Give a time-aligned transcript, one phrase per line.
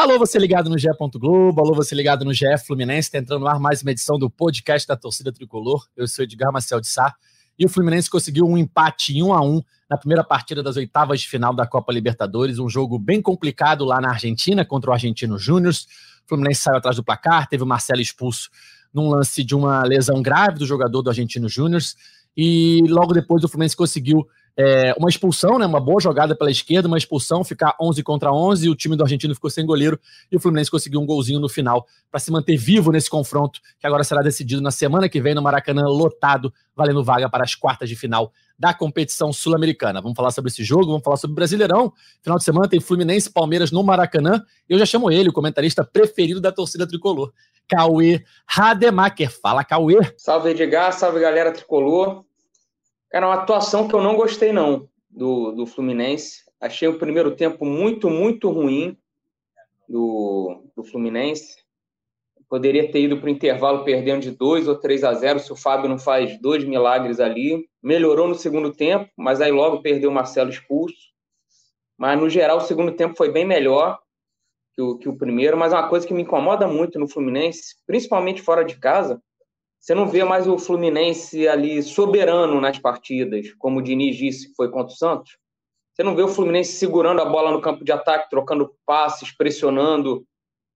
[0.00, 0.88] Alô, você ligado no GE.
[1.16, 4.30] Globo, alô, você ligado no GE Fluminense, está entrando no ar mais uma edição do
[4.30, 5.86] podcast da torcida tricolor.
[5.94, 7.14] Eu sou Edgar Marcel de Sá
[7.58, 11.20] e o Fluminense conseguiu um empate em 1 a 1 na primeira partida das oitavas
[11.20, 15.38] de final da Copa Libertadores, um jogo bem complicado lá na Argentina contra o Argentino
[15.38, 15.74] Júnior.
[15.74, 18.48] O Fluminense saiu atrás do placar, teve o Marcelo expulso
[18.94, 21.82] num lance de uma lesão grave do jogador do Argentino Júnior
[22.34, 24.26] e logo depois o Fluminense conseguiu
[24.56, 28.68] é, uma expulsão, né, uma boa jogada pela esquerda, uma expulsão, ficar 11 contra 11,
[28.68, 29.98] o time do argentino ficou sem goleiro
[30.30, 33.86] e o Fluminense conseguiu um golzinho no final para se manter vivo nesse confronto, que
[33.86, 37.88] agora será decidido na semana que vem no Maracanã, lotado, valendo vaga para as quartas
[37.88, 40.02] de final da competição sul-americana.
[40.02, 41.92] Vamos falar sobre esse jogo, vamos falar sobre o Brasileirão.
[42.22, 44.42] Final de semana tem Fluminense e Palmeiras no Maracanã.
[44.68, 47.32] Eu já chamo ele, o comentarista preferido da torcida tricolor,
[47.66, 49.30] Cauê Rademacher.
[49.30, 49.98] Fala, Cauê.
[50.18, 52.24] Salve, Edgar, salve, galera tricolor.
[53.12, 56.44] Era uma atuação que eu não gostei, não, do, do Fluminense.
[56.60, 58.96] Achei o primeiro tempo muito, muito ruim
[59.88, 61.56] do, do Fluminense.
[62.48, 65.56] Poderia ter ido para o intervalo perdendo de 2 ou 3 a 0 se o
[65.56, 67.68] Fábio não faz dois milagres ali.
[67.82, 71.10] Melhorou no segundo tempo, mas aí logo perdeu o Marcelo expulso.
[71.96, 73.98] Mas, no geral, o segundo tempo foi bem melhor
[74.74, 75.56] que o, que o primeiro.
[75.56, 79.22] Mas uma coisa que me incomoda muito no Fluminense, principalmente fora de casa,
[79.80, 84.54] você não vê mais o Fluminense ali soberano nas partidas, como o Diniz disse que
[84.54, 85.38] foi contra o Santos.
[85.94, 90.24] Você não vê o Fluminense segurando a bola no campo de ataque, trocando passes, pressionando.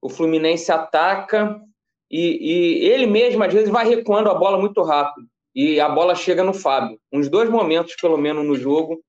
[0.01, 1.61] O Fluminense ataca
[2.11, 5.27] e, e ele mesmo, às vezes, vai recuando a bola muito rápido.
[5.55, 6.99] E a bola chega no Fábio.
[7.13, 9.01] Uns dois momentos, pelo menos, no jogo,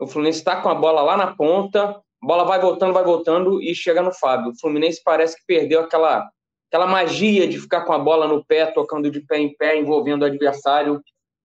[0.00, 3.62] o Fluminense está com a bola lá na ponta, a bola vai voltando, vai voltando
[3.62, 4.50] e chega no Fábio.
[4.50, 6.28] O Fluminense parece que perdeu aquela
[6.72, 10.22] aquela magia de ficar com a bola no pé, tocando de pé em pé, envolvendo
[10.22, 11.02] o adversário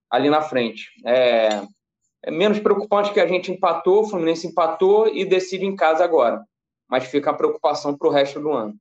[0.09, 0.89] ali na frente.
[1.05, 1.63] É,
[2.23, 6.41] é menos preocupante que a gente empatou, o Fluminense empatou e decide em casa agora.
[6.89, 8.73] Mas fica a preocupação para o resto do ano.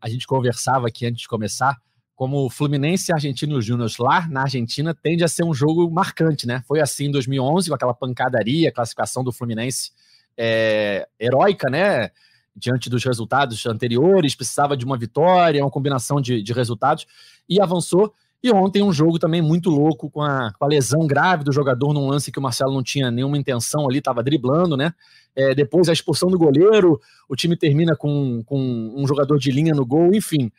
[0.00, 1.76] A gente conversava aqui antes de começar
[2.16, 6.64] como Fluminense e Argentino Júnior lá na Argentina tende a ser um jogo marcante, né?
[6.66, 9.92] Foi assim em 2011, com aquela pancadaria, classificação do Fluminense
[10.36, 12.10] é, heróica, né?
[12.54, 17.06] Diante dos resultados anteriores, precisava de uma vitória, uma combinação de, de resultados,
[17.48, 18.12] e avançou.
[18.42, 21.92] E ontem um jogo também muito louco, com a, com a, lesão grave do jogador
[21.92, 24.92] num lance que o Marcelo não tinha nenhuma intenção ali, estava driblando, né?
[25.34, 28.58] É, depois a expulsão do goleiro, o time termina com, com
[28.96, 30.50] um jogador de linha no gol, enfim.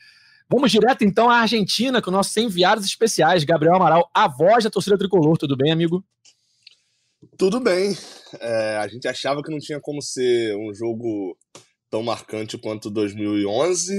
[0.49, 4.97] Vamos direto então à Argentina, com nossos enviados especiais, Gabriel Amaral, a voz da torcida
[4.97, 5.37] tricolor.
[5.37, 6.03] Tudo bem, amigo?
[7.37, 7.97] Tudo bem.
[8.39, 11.37] É, a gente achava que não tinha como ser um jogo
[11.93, 13.93] tão marcante quanto 2011.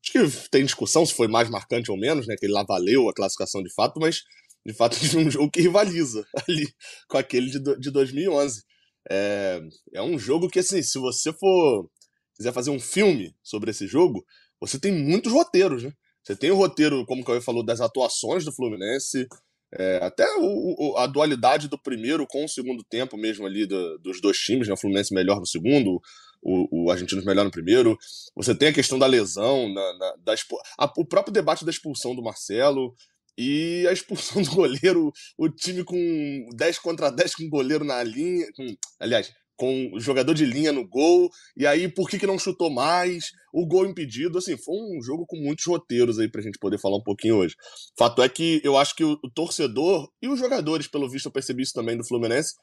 [0.00, 2.36] Acho que tem discussão se foi mais marcante ou menos, né?
[2.38, 4.22] Que ele lá valeu a classificação de fato, mas
[4.64, 6.68] de fato é um jogo que rivaliza ali
[7.08, 8.62] com aquele de, de 2011.
[9.10, 9.60] É,
[9.94, 11.90] é um jogo que, assim, se você for
[12.36, 14.24] quiser fazer um filme sobre esse jogo,
[14.60, 15.92] você tem muitos roteiros, né?
[16.22, 19.26] Você tem o roteiro, como o Cauê falou, das atuações do Fluminense,
[19.74, 23.98] é, até o, o, a dualidade do primeiro com o segundo tempo mesmo ali do,
[23.98, 24.74] dos dois times, né?
[24.74, 26.00] O Fluminense melhor no segundo,
[26.46, 27.98] o, o argentino melhor no primeiro.
[28.36, 30.34] Você tem a questão da lesão, na, na, da
[30.78, 32.94] a, o próprio debate da expulsão do Marcelo
[33.36, 38.02] e a expulsão do goleiro, o time com 10 contra 10 com o goleiro na
[38.02, 38.64] linha, com,
[39.00, 42.70] aliás, com o jogador de linha no gol, e aí por que, que não chutou
[42.70, 43.24] mais?
[43.52, 46.98] O gol impedido, assim, foi um jogo com muitos roteiros aí pra gente poder falar
[46.98, 47.56] um pouquinho hoje.
[47.98, 51.32] Fato é que eu acho que o, o torcedor e os jogadores, pelo visto eu
[51.32, 52.54] percebi isso também do Fluminense,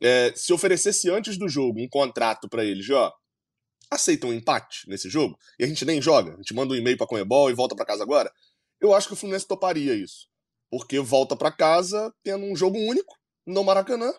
[0.00, 3.12] é, se oferecesse antes do jogo um contrato para eles, ó,
[3.90, 6.96] aceita um empate nesse jogo e a gente nem joga, a gente manda um e-mail
[6.96, 8.30] para Comebol e volta para casa agora,
[8.80, 10.28] eu acho que o Fluminense toparia isso,
[10.70, 13.16] porque volta para casa tendo um jogo único
[13.46, 14.12] no Maracanã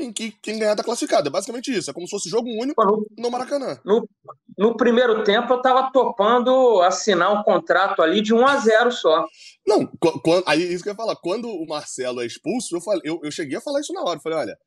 [0.00, 1.28] em que quem ganhar tá classificado.
[1.28, 1.90] É basicamente isso.
[1.90, 2.82] É como se fosse jogo único
[3.18, 3.78] no Maracanã.
[3.84, 4.08] No,
[4.56, 9.26] no primeiro tempo, eu tava topando assinar um contrato ali de 1 a 0 só.
[9.66, 9.86] Não,
[10.22, 11.16] quando, aí isso que eu ia falar.
[11.16, 14.18] Quando o Marcelo é expulso, eu, falei, eu, eu cheguei a falar isso na hora.
[14.18, 14.58] Eu falei, olha,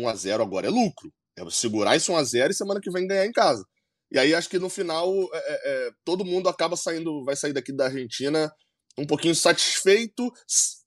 [0.00, 1.12] 1 a 0 agora é lucro.
[1.38, 3.64] É segurar esse 1 a 0 e semana que vem ganhar em casa.
[4.12, 7.52] E aí acho que no final é, é, é, todo mundo acaba saindo, vai sair
[7.52, 8.52] daqui da Argentina
[8.98, 10.30] um pouquinho satisfeito,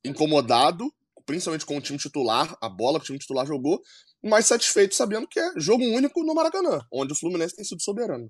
[0.04, 0.92] incomodado,
[1.26, 3.82] principalmente com o time titular, a bola que o time titular jogou,
[4.22, 8.30] mas satisfeito sabendo que é jogo único no Maracanã, onde o Fluminense tem sido soberano.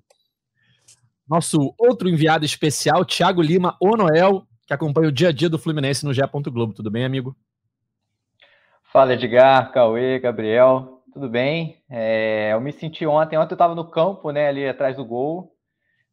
[1.28, 5.58] Nosso outro enviado especial, Thiago Lima, o Noel, que acompanha o dia a dia do
[5.58, 6.20] Fluminense no GE.
[6.52, 6.74] Globo.
[6.74, 7.36] Tudo bem, amigo?
[8.96, 11.82] Fala, Edgar, Cauê, Gabriel, tudo bem?
[11.90, 15.52] É, eu me senti ontem, ontem eu estava no campo, né, ali atrás do gol,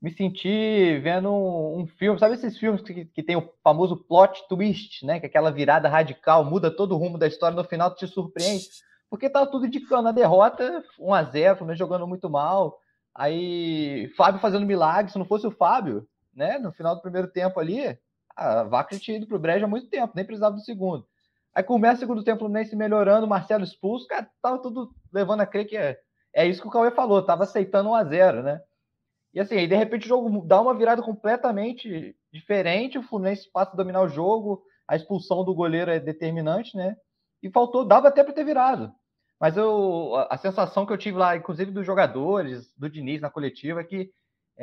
[0.01, 4.47] me senti vendo um, um filme, sabe esses filmes que, que tem o famoso plot
[4.49, 7.93] twist, né, que é aquela virada radical, muda todo o rumo da história, no final
[7.93, 8.65] te surpreende,
[9.11, 12.79] porque tá tudo indicando a derrota, 1 a 0 Fluminense jogando muito mal,
[13.13, 17.59] Aí, Fábio fazendo milagre, se não fosse o Fábio, né, no final do primeiro tempo
[17.59, 17.95] ali,
[18.35, 21.05] a vaca tinha ido pro brejo há muito tempo, nem precisava do segundo.
[21.53, 25.65] Aí começa o segundo tempo, Fluminense melhorando, Marcelo expulso, cara, tava tudo levando a crer
[25.65, 25.99] que é,
[26.33, 28.61] é isso que o Cauê falou, tava aceitando 1 a 0 né?
[29.33, 33.73] E assim, aí de repente o jogo dá uma virada completamente diferente, o Fluminense passa
[33.73, 36.95] a dominar o jogo, a expulsão do goleiro é determinante, né?
[37.41, 38.93] E faltou, dava até para ter virado.
[39.39, 43.29] Mas eu, a, a sensação que eu tive lá, inclusive dos jogadores, do Diniz na
[43.29, 44.11] coletiva, é que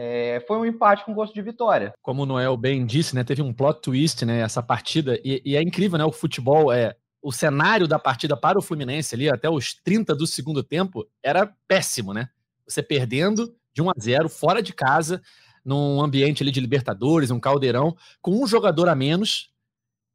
[0.00, 1.93] é, foi um empate com gosto de vitória.
[2.00, 3.25] Como o Noel bem disse, né?
[3.25, 4.43] Teve um plot twist, né?
[4.43, 5.21] Essa partida.
[5.25, 6.05] E, e, é incrível, né?
[6.05, 6.95] O futebol é.
[7.21, 11.53] O cenário da partida para o Fluminense ali, até os 30 do segundo tempo, era
[11.67, 12.29] péssimo, né?
[12.65, 15.21] Você perdendo de 1 a 0 fora de casa,
[15.65, 19.50] num ambiente ali de Libertadores, um caldeirão, com um jogador a menos.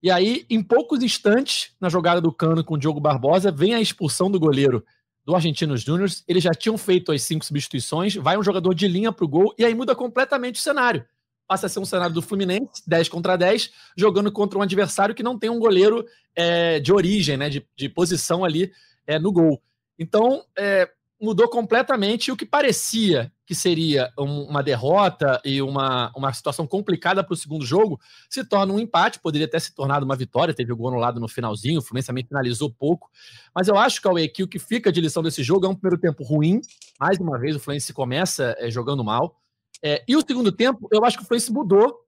[0.01, 3.81] E aí, em poucos instantes, na jogada do Cano com o Diogo Barbosa, vem a
[3.81, 4.81] expulsão do goleiro
[5.25, 9.11] do Argentinos Júnior, eles já tinham feito as cinco substituições, vai um jogador de linha
[9.11, 11.05] para o gol e aí muda completamente o cenário.
[11.47, 15.23] Passa a ser um cenário do Fluminense, 10 contra 10, jogando contra um adversário que
[15.23, 16.05] não tem um goleiro
[16.35, 18.71] é, de origem, né, de, de posição ali
[19.05, 19.61] é, no gol.
[19.97, 20.89] Então, é,
[21.23, 27.23] mudou completamente o que parecia que seria um, uma derrota e uma, uma situação complicada
[27.23, 27.99] para o segundo jogo,
[28.29, 31.27] se torna um empate, poderia ter se tornado uma vitória, teve o gol anulado no
[31.27, 33.09] finalzinho, o Fluminense também finalizou pouco,
[33.53, 35.99] mas eu acho, Cauê, que o que fica de lição desse jogo é um primeiro
[35.99, 36.61] tempo ruim,
[36.99, 39.39] mais uma vez o Fluminense começa é, jogando mal,
[39.81, 41.99] é, e o segundo tempo, eu acho que o Fluminense mudou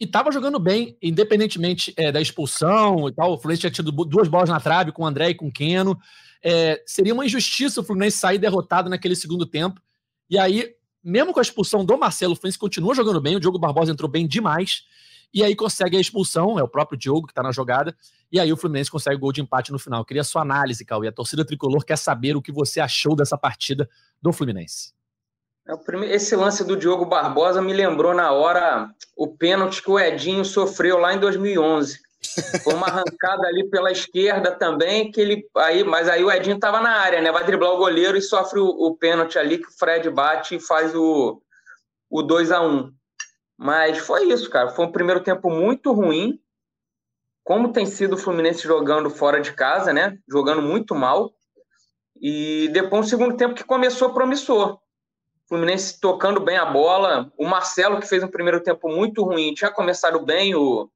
[0.00, 4.28] e estava jogando bem, independentemente é, da expulsão e tal, o Fluminense tinha tido duas
[4.28, 5.98] bolas na trave com o André e com o Keno,
[6.42, 9.80] é, seria uma injustiça o Fluminense sair derrotado naquele segundo tempo.
[10.28, 13.36] E aí, mesmo com a expulsão do Marcelo, o Fluminense continua jogando bem.
[13.36, 14.84] O Diogo Barbosa entrou bem demais.
[15.32, 17.96] E aí consegue a expulsão, é o próprio Diogo que está na jogada.
[18.32, 20.00] E aí o Fluminense consegue o gol de empate no final.
[20.00, 21.08] Eu queria a sua análise, Cauê.
[21.08, 23.88] A torcida tricolor quer saber o que você achou dessa partida
[24.20, 24.92] do Fluminense.
[25.68, 30.44] É, esse lance do Diogo Barbosa me lembrou na hora o pênalti que o Edinho
[30.44, 32.00] sofreu lá em 2011
[32.62, 35.48] foi uma arrancada ali pela esquerda também, que ele.
[35.56, 37.32] Aí, mas aí o Edinho estava na área, né?
[37.32, 40.60] Vai driblar o goleiro e sofre o, o pênalti ali que o Fred bate e
[40.60, 41.40] faz o,
[42.10, 42.92] o 2 a 1
[43.56, 44.68] Mas foi isso, cara.
[44.70, 46.38] Foi um primeiro tempo muito ruim.
[47.42, 50.18] Como tem sido o Fluminense jogando fora de casa, né?
[50.28, 51.32] Jogando muito mal.
[52.20, 54.78] E depois um segundo tempo que começou promissor.
[55.48, 57.32] Fluminense tocando bem a bola.
[57.36, 60.88] O Marcelo, que fez um primeiro tempo muito ruim, tinha começado bem o,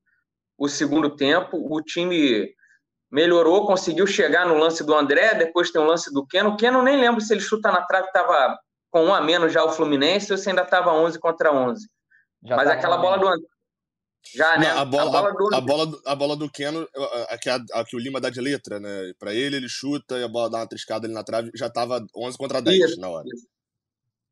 [0.59, 1.57] o segundo tempo.
[1.57, 2.53] O time
[3.11, 6.51] melhorou, conseguiu chegar no lance do André, depois tem o lance do Keno.
[6.51, 8.59] O Keno nem lembro se ele chuta na trave, estava
[8.91, 11.87] com um a menos já o Fluminense ou se ainda estava 11 contra 11.
[12.45, 13.47] Já Mas aquela bola do André.
[14.35, 14.73] Já, né?
[14.73, 15.55] Não, a, bola, a, bola do...
[15.55, 16.89] a, bola do, a bola do Keno,
[17.29, 19.13] a, que, a, a, que o Lima dá de letra, né?
[19.19, 22.05] Para ele, ele chuta e a bola dá uma triscada ali na trave, já estava
[22.17, 23.27] 11 contra 10 isso, na hora.
[23.33, 23.47] Isso.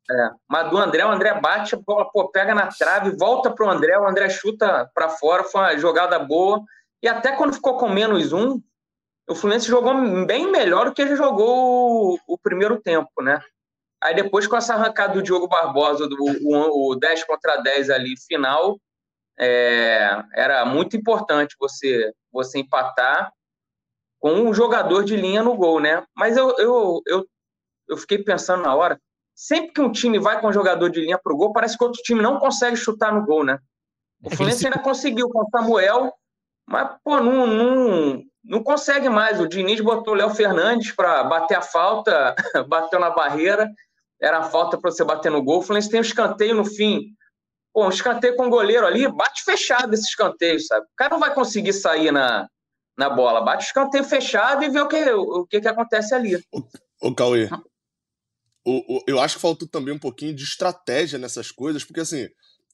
[0.09, 3.69] É, mas do André, o André bate, a bola pô, pega na trave, volta pro
[3.69, 6.61] André, o André chuta para fora, foi uma jogada boa.
[7.01, 8.61] E até quando ficou com menos um,
[9.29, 9.93] o Fluminense jogou
[10.25, 13.41] bem melhor do que ele jogou o, o primeiro tempo, né?
[14.01, 18.15] Aí depois com essa arrancada do Diogo Barbosa, do, o, o 10 contra 10 ali,
[18.27, 18.77] final,
[19.39, 23.31] é, era muito importante você, você empatar
[24.19, 26.05] com um jogador de linha no gol, né?
[26.15, 27.27] Mas eu, eu, eu,
[27.87, 28.99] eu fiquei pensando na hora,
[29.35, 32.01] sempre que um time vai com um jogador de linha pro gol, parece que outro
[32.01, 33.59] time não consegue chutar no gol, né?
[34.23, 36.13] O é Fluminense ainda conseguiu com o Samuel,
[36.67, 39.39] mas, pô, não, não, não consegue mais.
[39.39, 42.35] O Diniz botou o Léo Fernandes para bater a falta,
[42.67, 43.69] bateu na barreira,
[44.21, 45.59] era a falta para você bater no gol.
[45.59, 47.01] O Fluminense tem um escanteio no fim.
[47.73, 50.85] Pô, um escanteio com o goleiro ali, bate fechado esse escanteio, sabe?
[50.85, 52.47] O cara não vai conseguir sair na,
[52.97, 53.41] na bola.
[53.41, 56.41] Bate o escanteio fechado e vê o que, o que, que acontece ali.
[57.01, 57.49] Ô Cauê,
[58.65, 62.27] o, o, eu acho que faltou também um pouquinho de estratégia nessas coisas, porque assim,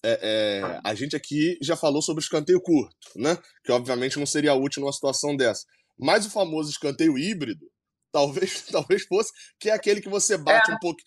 [0.04, 3.38] é, é, a gente aqui já falou sobre escanteio curto, né?
[3.64, 5.64] Que obviamente não seria útil numa situação dessa.
[5.98, 7.66] Mas o famoso escanteio híbrido,
[8.12, 10.74] talvez, talvez fosse, que é aquele que você bate é.
[10.74, 11.00] um pouco.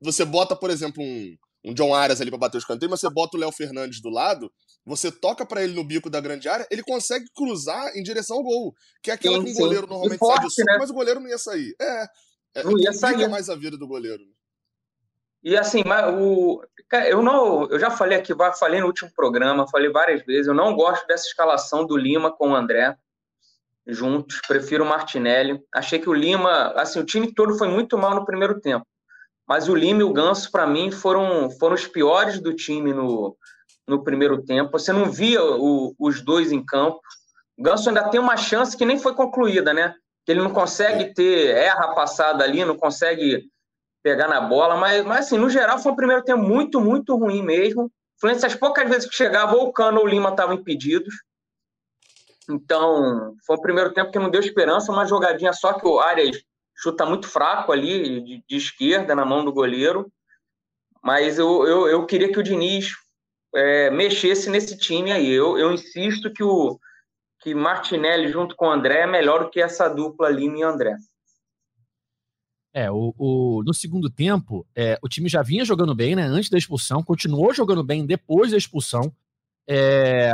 [0.00, 3.10] Você bota, por exemplo, um, um John Arias ali para bater o escanteio, mas você
[3.10, 4.52] bota o Léo Fernandes do lado,
[4.84, 8.42] você toca para ele no bico da grande área, ele consegue cruzar em direção ao
[8.42, 8.74] gol.
[9.02, 10.76] Que é aquela sim, que o goleiro normalmente sai do sul, né?
[10.78, 11.74] mas o goleiro não ia sair.
[11.80, 12.06] É.
[12.54, 13.28] É, não ia sair.
[13.28, 14.22] mais a vida do goleiro.
[14.24, 14.32] Né?
[15.42, 15.82] E assim,
[16.18, 16.62] o,
[17.06, 20.74] eu não, eu já falei aqui, falei no último programa, falei várias vezes, eu não
[20.74, 22.96] gosto dessa escalação do Lima com o André
[23.86, 25.62] juntos, prefiro o Martinelli.
[25.74, 28.86] Achei que o Lima, assim, o time todo foi muito mal no primeiro tempo,
[29.46, 33.36] mas o Lima e o Ganso para mim foram foram os piores do time no,
[33.86, 34.78] no primeiro tempo.
[34.78, 37.00] Você não via o, os dois em campo.
[37.56, 39.94] O Ganso ainda tem uma chance que nem foi concluída, né?
[40.24, 43.48] Que ele não consegue ter erra passada ali, não consegue
[44.02, 47.42] pegar na bola, mas, mas assim, no geral foi um primeiro tempo muito, muito ruim
[47.42, 47.90] mesmo.
[48.20, 51.14] Fluminense, as poucas vezes que chegava, ou o Cano ou o Lima estavam impedidos.
[52.48, 56.42] Então, foi um primeiro tempo que não deu esperança, uma jogadinha só que o Arias
[56.76, 60.12] chuta muito fraco ali, de, de esquerda, na mão do goleiro.
[61.02, 62.92] Mas eu, eu, eu queria que o Diniz
[63.54, 65.30] é, mexesse nesse time aí.
[65.30, 66.78] Eu, eu insisto que o
[67.44, 70.96] que Martinelli junto com André é melhor do que essa dupla Lima e André.
[72.72, 76.22] É, o, o, no segundo tempo, é, o time já vinha jogando bem, né?
[76.22, 79.14] Antes da expulsão, continuou jogando bem depois da expulsão.
[79.68, 80.32] É,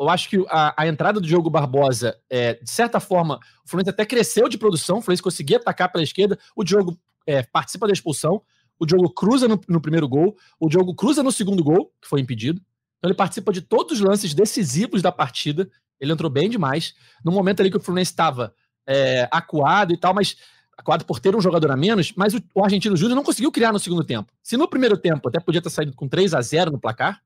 [0.00, 3.90] eu acho que a, a, entrada do Diogo Barbosa, é, de certa forma, o Fluminense
[3.90, 7.92] até cresceu de produção, o Fluminense conseguia atacar pela esquerda, o Diogo é, participa da
[7.92, 8.42] expulsão,
[8.78, 12.20] o Diogo cruza no, no, primeiro gol, o Diogo cruza no segundo gol, que foi
[12.20, 12.60] impedido.
[12.98, 15.70] Então ele participa de todos os lances decisivos da partida,
[16.02, 16.94] ele entrou bem demais.
[17.24, 18.52] No momento ali que o Fluminense estava
[18.84, 20.36] é, acuado e tal, mas
[20.76, 23.72] acuado por ter um jogador a menos, mas o, o Argentino Júnior não conseguiu criar
[23.72, 24.32] no segundo tempo.
[24.42, 27.22] Se no primeiro tempo até podia ter saído com 3 a 0 no placar,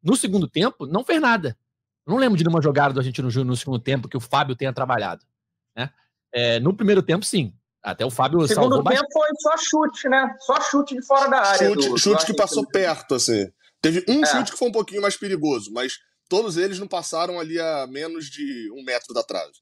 [0.00, 1.58] no segundo tempo não fez nada.
[2.06, 4.72] não lembro de nenhuma jogada do Argentino Júnior no segundo tempo que o Fábio tenha
[4.72, 5.24] trabalhado.
[5.76, 5.90] Né?
[6.32, 7.52] É, no primeiro tempo, sim.
[7.82, 9.12] Até o Fábio Segundo tempo bastante.
[9.12, 10.36] foi só chute, né?
[10.40, 11.68] Só chute de fora da área.
[11.70, 13.50] Chute, do, chute do que passou perto, assim.
[13.80, 14.26] Teve um é.
[14.26, 15.98] chute que foi um pouquinho mais perigoso, mas
[16.30, 19.52] todos eles não passaram ali a menos de um metro da trave.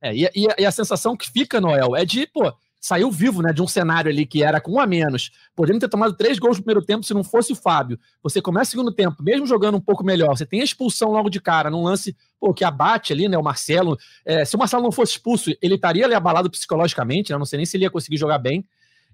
[0.00, 3.52] É, e, e, e, a sensação que fica, Noel, é de, pô, saiu vivo, né,
[3.52, 6.58] de um cenário ali que era com um a menos, podendo ter tomado três gols
[6.58, 7.98] no primeiro tempo se não fosse o Fábio.
[8.22, 11.28] Você começa o segundo tempo, mesmo jogando um pouco melhor, você tem a expulsão logo
[11.28, 13.98] de cara, num lance, pô, que abate ali, né, o Marcelo.
[14.24, 17.56] É, se o Marcelo não fosse expulso, ele estaria ali abalado psicologicamente, né, não sei
[17.56, 18.64] nem se ele ia conseguir jogar bem.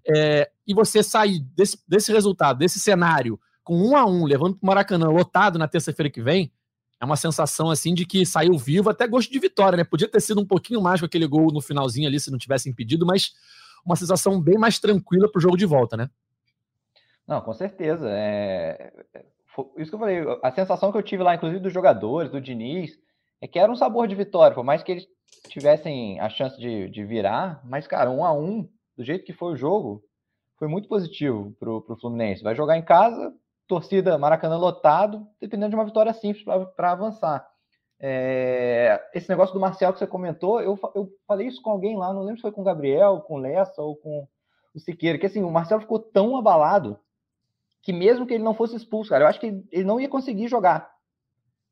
[0.06, 4.64] É, e você sair desse, desse resultado, desse cenário, com um a um, levando para
[4.64, 6.52] o Maracanã lotado na terça-feira que vem,
[7.00, 9.84] é uma sensação assim de que saiu vivo, até gosto de vitória, né?
[9.84, 12.68] Podia ter sido um pouquinho mais com aquele gol no finalzinho ali, se não tivesse
[12.68, 13.32] impedido, mas
[13.84, 16.10] uma sensação bem mais tranquila para o jogo de volta, né?
[17.26, 18.06] Não, com certeza.
[18.10, 18.92] É...
[19.78, 22.98] Isso que eu falei, a sensação que eu tive lá, inclusive dos jogadores, do Diniz,
[23.40, 25.08] é que era um sabor de vitória, por mais que eles
[25.48, 29.52] tivessem a chance de, de virar, mas, cara, um a um, do jeito que foi
[29.52, 30.04] o jogo,
[30.58, 32.42] foi muito positivo para o Fluminense.
[32.42, 33.32] Vai jogar em casa,
[33.70, 37.48] torcida Maracanã lotado, dependendo de uma vitória simples para avançar.
[38.00, 42.12] É, esse negócio do Marcel que você comentou, eu, eu falei isso com alguém lá,
[42.12, 44.26] não lembro se foi com o Gabriel, com o Lessa ou com
[44.74, 46.98] o Siqueira, que assim, o Marcelo ficou tão abalado
[47.80, 50.48] que mesmo que ele não fosse expulso, cara, eu acho que ele não ia conseguir
[50.48, 50.90] jogar.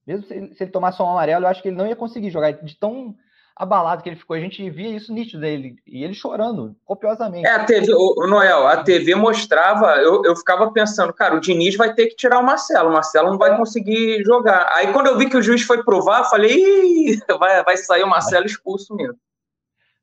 [0.07, 2.31] Mesmo se ele, se ele tomasse um amarelo, eu acho que ele não ia conseguir
[2.31, 2.53] jogar.
[2.53, 3.17] De tão
[3.59, 4.37] abalado que ele ficou.
[4.37, 7.47] A gente via isso nítido dele, e ele chorando copiosamente.
[7.47, 11.77] É, a TV, o, Noel, a TV mostrava, eu, eu ficava pensando, cara, o Diniz
[11.77, 14.71] vai ter que tirar o Marcelo, o Marcelo não vai conseguir jogar.
[14.75, 18.09] Aí quando eu vi que o juiz foi provar, eu falei, vai, vai sair o
[18.09, 19.19] Marcelo expulso mesmo.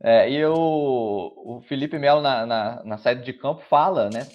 [0.03, 4.27] É, e o, o Felipe Melo, na, na, na saída de campo, fala, né?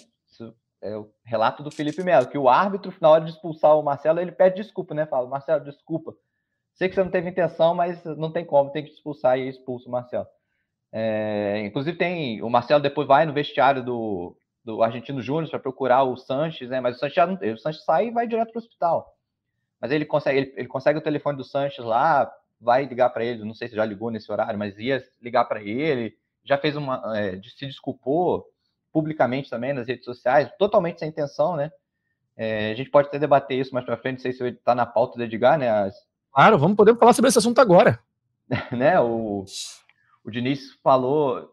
[0.83, 4.19] É o relato do Felipe Melo, que o árbitro, na hora de expulsar o Marcelo,
[4.19, 5.05] ele pede desculpa, né?
[5.05, 6.15] Fala, Marcelo, desculpa
[6.73, 9.87] Sei que você não teve intenção, mas não tem como, tem que expulsar e expulso
[9.87, 10.27] o Marcelo.
[10.91, 16.03] É, inclusive tem o Marcelo depois vai no vestiário do, do Argentino Júnior para procurar
[16.03, 16.81] o Sanches, né?
[16.81, 17.23] Mas o Sanches,
[17.53, 19.15] o Sanches sai e vai direto para o hospital.
[19.79, 23.43] Mas ele consegue, ele, ele, consegue o telefone do Sanches lá, vai ligar para ele.
[23.43, 26.15] Não sei se já ligou nesse horário, mas ia ligar para ele.
[26.43, 28.45] Já fez uma, é, se desculpou
[28.91, 31.71] publicamente também nas redes sociais, totalmente sem intenção, né?
[32.35, 34.85] É, a gente pode até debater isso mais para frente, não sei se está na
[34.85, 35.69] pauta do Edgar, né?
[35.69, 35.95] As,
[36.33, 37.99] Claro, vamos poder falar sobre esse assunto agora.
[38.71, 38.99] né?
[38.99, 39.45] O,
[40.23, 41.49] o Diniz falou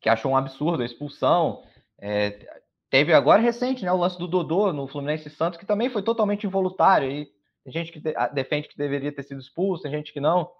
[0.00, 1.62] que achou um absurdo a expulsão.
[1.98, 2.60] É,
[2.90, 3.92] teve agora recente, né?
[3.92, 7.10] O lance do Dodô no Fluminense Santos, que também foi totalmente involuntário.
[7.10, 7.28] E
[7.64, 10.50] tem gente que defende que deveria ter sido expulso, tem gente que não.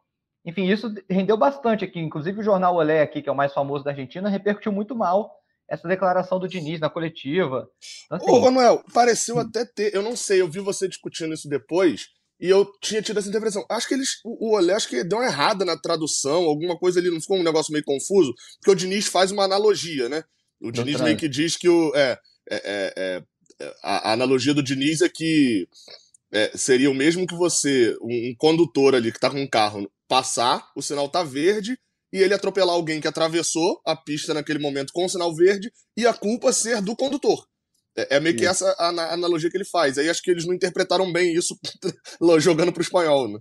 [0.45, 1.99] Enfim, isso rendeu bastante aqui.
[1.99, 5.35] Inclusive o jornal Olé aqui, que é o mais famoso da Argentina, repercutiu muito mal
[5.69, 7.69] essa declaração do Diniz na coletiva.
[8.07, 9.95] Então, assim, Ô, Manuel, pareceu até ter.
[9.95, 12.09] Eu não sei, eu vi você discutindo isso depois.
[12.41, 13.65] E eu tinha tido essa interpretação.
[13.69, 14.21] Acho que eles.
[14.25, 17.43] O, Olé acho que deu uma errada na tradução, alguma coisa ali, não ficou um
[17.43, 20.25] negócio meio confuso, porque o Diniz faz uma analogia, né?
[20.61, 21.95] O Diniz meio que diz que o.
[21.95, 22.19] É,
[22.51, 25.69] é, é, é, a, a, analogia do Diniz é que
[26.33, 29.91] é, seria o mesmo que você, um, um, condutor ali que tá com um carro,
[30.09, 31.79] passar, o sinal tá verde,
[32.13, 36.07] e ele atropelar alguém que atravessou a pista naquele momento com o sinal verde, e
[36.07, 37.47] a culpa ser do condutor.
[37.97, 39.99] É, é meio que essa a, a analogia que ele faz.
[39.99, 41.57] Aí acho que eles não interpretaram bem isso
[42.39, 43.39] jogando para o espanhol, né?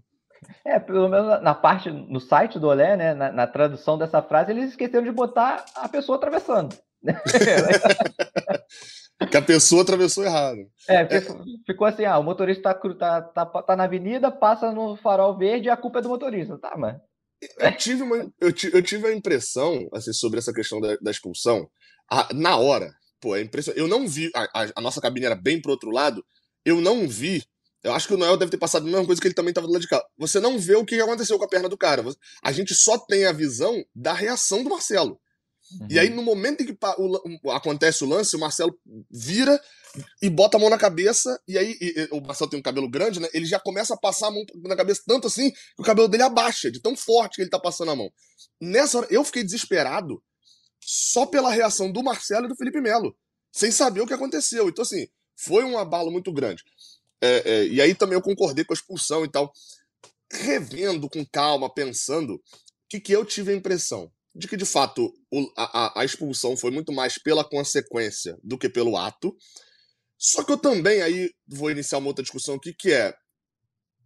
[0.65, 4.51] É, pelo menos na parte, no site do Olé, né, na, na, tradução dessa frase,
[4.51, 6.75] eles esqueceram de botar a pessoa atravessando.
[9.29, 10.59] que a pessoa atravessou errado.
[10.87, 11.21] É, é.
[11.65, 15.67] ficou assim, ah, o motorista tá, tá, tá, tá, na avenida, passa no farol verde
[15.67, 16.57] e a culpa é do motorista.
[16.57, 16.95] Tá, mas...
[17.57, 21.69] Eu tive, uma, eu, eu tive a impressão, assim, sobre essa questão da, da expulsão,
[22.09, 23.79] a, na hora, pô, é impressionante.
[23.79, 24.29] Eu não vi.
[24.35, 26.23] A, a, a, nossa cabine era bem pro outro lado.
[26.65, 27.43] Eu não vi.
[27.83, 29.67] Eu acho que o Noel deve ter passado a mesma coisa que ele também tava
[29.67, 30.03] do lado de cá.
[30.17, 32.03] Você não vê o que aconteceu com a perna do cara.
[32.43, 35.19] A gente só tem a visão da reação do Marcelo.
[35.79, 35.87] Uhum.
[35.89, 38.77] E aí, no momento em que o, acontece o lance, o Marcelo
[39.09, 39.59] vira
[40.21, 42.89] e bota a mão na cabeça, e aí e, e, o Marcelo tem um cabelo
[42.89, 43.27] grande, né?
[43.33, 46.23] Ele já começa a passar a mão na cabeça tanto assim que o cabelo dele
[46.23, 48.11] abaixa, de tão forte que ele tá passando a mão.
[48.59, 50.21] Nessa hora, eu fiquei desesperado
[50.91, 53.15] só pela reação do Marcelo e do Felipe Melo,
[53.51, 54.67] sem saber o que aconteceu.
[54.67, 56.63] Então, assim, foi um abalo muito grande.
[57.21, 59.53] É, é, e aí também eu concordei com a expulsão e tal.
[60.31, 62.41] Revendo com calma, pensando, o
[62.89, 64.11] que, que eu tive a impressão?
[64.33, 68.67] De que, de fato, o, a, a expulsão foi muito mais pela consequência do que
[68.67, 69.37] pelo ato.
[70.17, 73.13] Só que eu também aí vou iniciar uma outra discussão aqui, que é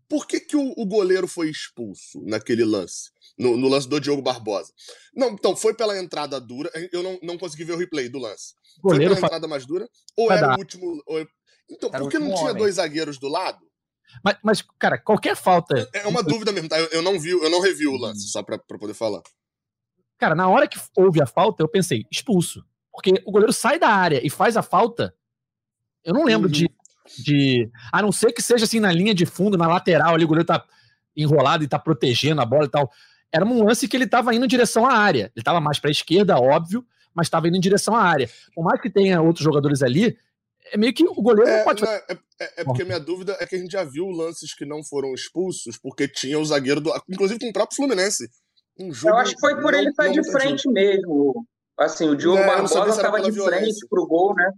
[0.10, 3.13] por que, que o, o goleiro foi expulso naquele lance?
[3.38, 4.72] No, no, lance do Diogo Barbosa.
[5.16, 6.70] Não, então, foi pela entrada dura.
[6.92, 8.54] Eu não, não consegui ver o replay do lance.
[8.82, 9.26] Foi pela fa...
[9.26, 9.88] entrada mais dura?
[10.16, 10.56] Ou era dar.
[10.56, 11.02] o último.
[11.08, 11.28] Ou...
[11.70, 12.58] Então, era por que não tinha homem.
[12.58, 13.60] dois zagueiros do lado?
[14.24, 15.90] Mas, mas, cara, qualquer falta.
[15.94, 16.80] É uma dúvida mesmo, tá?
[16.80, 19.22] Eu, eu não vi, eu não revi o lance, só pra, pra poder falar.
[20.20, 22.64] Cara, na hora que houve a falta, eu pensei, expulso.
[22.92, 25.16] Porque o goleiro sai da área e faz a falta.
[26.04, 26.54] Eu não lembro uhum.
[26.54, 26.70] de
[27.18, 27.70] de.
[27.92, 30.48] A não ser que seja assim na linha de fundo, na lateral ali, o goleiro
[30.48, 30.64] tá
[31.16, 32.90] enrolado e tá protegendo a bola e tal.
[33.34, 35.32] Era um lance que ele tava indo em direção à área.
[35.36, 36.86] Ele tava mais pra esquerda, óbvio,
[37.16, 38.30] mas tava indo em direção à área.
[38.54, 40.16] Por mais que tenha outros jogadores ali,
[40.72, 41.82] é meio que o goleiro é, não pode.
[41.82, 44.66] Não, é, é, é, porque minha dúvida é que a gente já viu lances que
[44.66, 46.94] não foram expulsos, porque tinha o zagueiro do.
[47.10, 48.30] Inclusive com o próprio Fluminense.
[48.80, 51.46] Um Eu acho que foi por não, ele estar tá de frente mesmo.
[51.78, 53.66] Assim, o Diogo é, Barbosa estava de violência.
[53.66, 54.52] frente pro gol, né?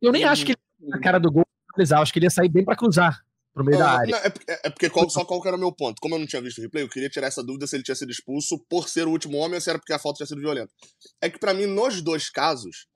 [0.00, 1.44] Eu nem acho que ele, na cara do gol
[1.74, 2.00] cruzar.
[2.00, 3.25] Acho que ele ia sair bem para cruzar
[3.56, 4.10] pro meio da área.
[4.10, 5.98] Não, é, é, porque qual, só qual era o meu ponto.
[5.98, 7.94] Como eu não tinha visto o replay, eu queria tirar essa dúvida se ele tinha
[7.94, 10.42] sido expulso por ser o último homem ou se era porque a falta tinha sido
[10.42, 10.70] violenta.
[11.22, 12.86] É que para mim, nos dois casos,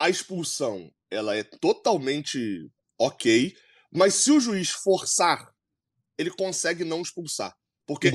[0.00, 3.54] a expulsão ela é totalmente ok,
[3.92, 5.52] mas se o juiz forçar,
[6.16, 7.54] ele consegue não expulsar.
[7.86, 8.12] Porque,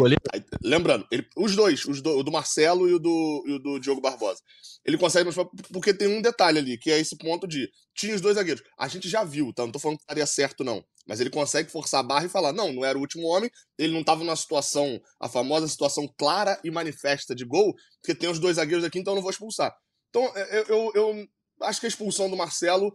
[0.63, 3.79] lembrando, ele, os dois, os do, o do Marcelo e o do, e o do
[3.79, 4.41] Diogo Barbosa.
[4.85, 5.29] Ele consegue,
[5.73, 8.63] porque tem um detalhe ali, que é esse ponto de tinha os dois zagueiros.
[8.79, 9.63] A gente já viu, tá?
[9.63, 10.83] Não tô falando que estaria certo, não.
[11.05, 13.93] Mas ele consegue forçar a barra e falar: não, não era o último homem, ele
[13.93, 18.39] não tava numa situação, a famosa situação clara e manifesta de gol, porque tem os
[18.39, 19.75] dois zagueiros aqui, então eu não vou expulsar.
[20.09, 21.27] Então, eu, eu, eu
[21.61, 22.93] acho que a expulsão do Marcelo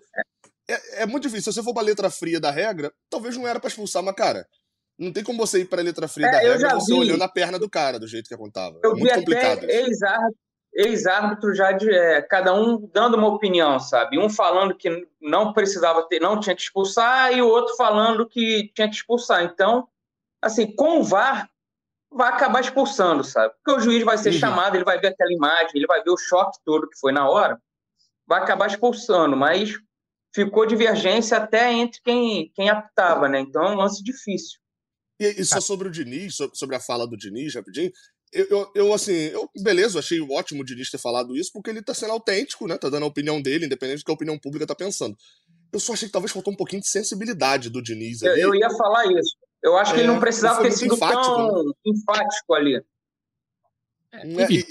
[0.69, 1.53] é, é muito difícil.
[1.53, 4.47] Se você for pra letra fria da regra, talvez não era para expulsar, mas, cara,
[5.03, 7.01] não tem como você ir pra letra fria é, da regra você vi.
[7.01, 8.79] olhando a perna do cara, do jeito que acontava.
[8.83, 9.65] Eu é muito vi complicado.
[9.65, 9.83] até
[10.75, 14.19] ex-árbitro já de é, cada um dando uma opinião, sabe?
[14.19, 18.71] Um falando que não precisava ter, não tinha que expulsar, e o outro falando que
[18.75, 19.43] tinha que expulsar.
[19.43, 19.87] Então,
[20.41, 21.49] assim, com o VAR,
[22.11, 23.53] vai acabar expulsando, sabe?
[23.55, 24.39] Porque o juiz vai ser uhum.
[24.39, 27.29] chamado, ele vai ver aquela imagem, ele vai ver o choque todo que foi na
[27.29, 27.61] hora,
[28.27, 29.75] vai acabar expulsando, mas
[30.35, 33.41] ficou divergência até entre quem, quem aptava, né?
[33.41, 34.62] Então é um lance difícil.
[35.23, 37.93] E, e só sobre o Diniz, sobre a fala do Diniz, rapidinho,
[38.33, 41.71] eu, eu, eu, assim, eu, beleza, eu achei ótimo o Diniz ter falado isso, porque
[41.71, 42.79] ele tá sendo autêntico, né?
[42.79, 45.17] Tá dando a opinião dele, independente do que a opinião pública tá pensando.
[45.73, 48.41] Eu só achei que talvez faltou um pouquinho de sensibilidade do Diniz ali.
[48.41, 49.37] Eu, eu ia falar isso.
[49.63, 51.73] Eu acho é, que ele não é, precisava ter sido enfático, tão né?
[51.87, 52.83] enfático ali.
[54.15, 54.65] É, enfim,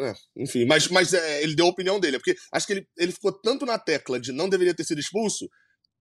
[0.00, 3.12] é, enfim mas, mas é, ele deu a opinião dele, porque acho que ele, ele
[3.12, 5.48] ficou tanto na tecla de não deveria ter sido expulso,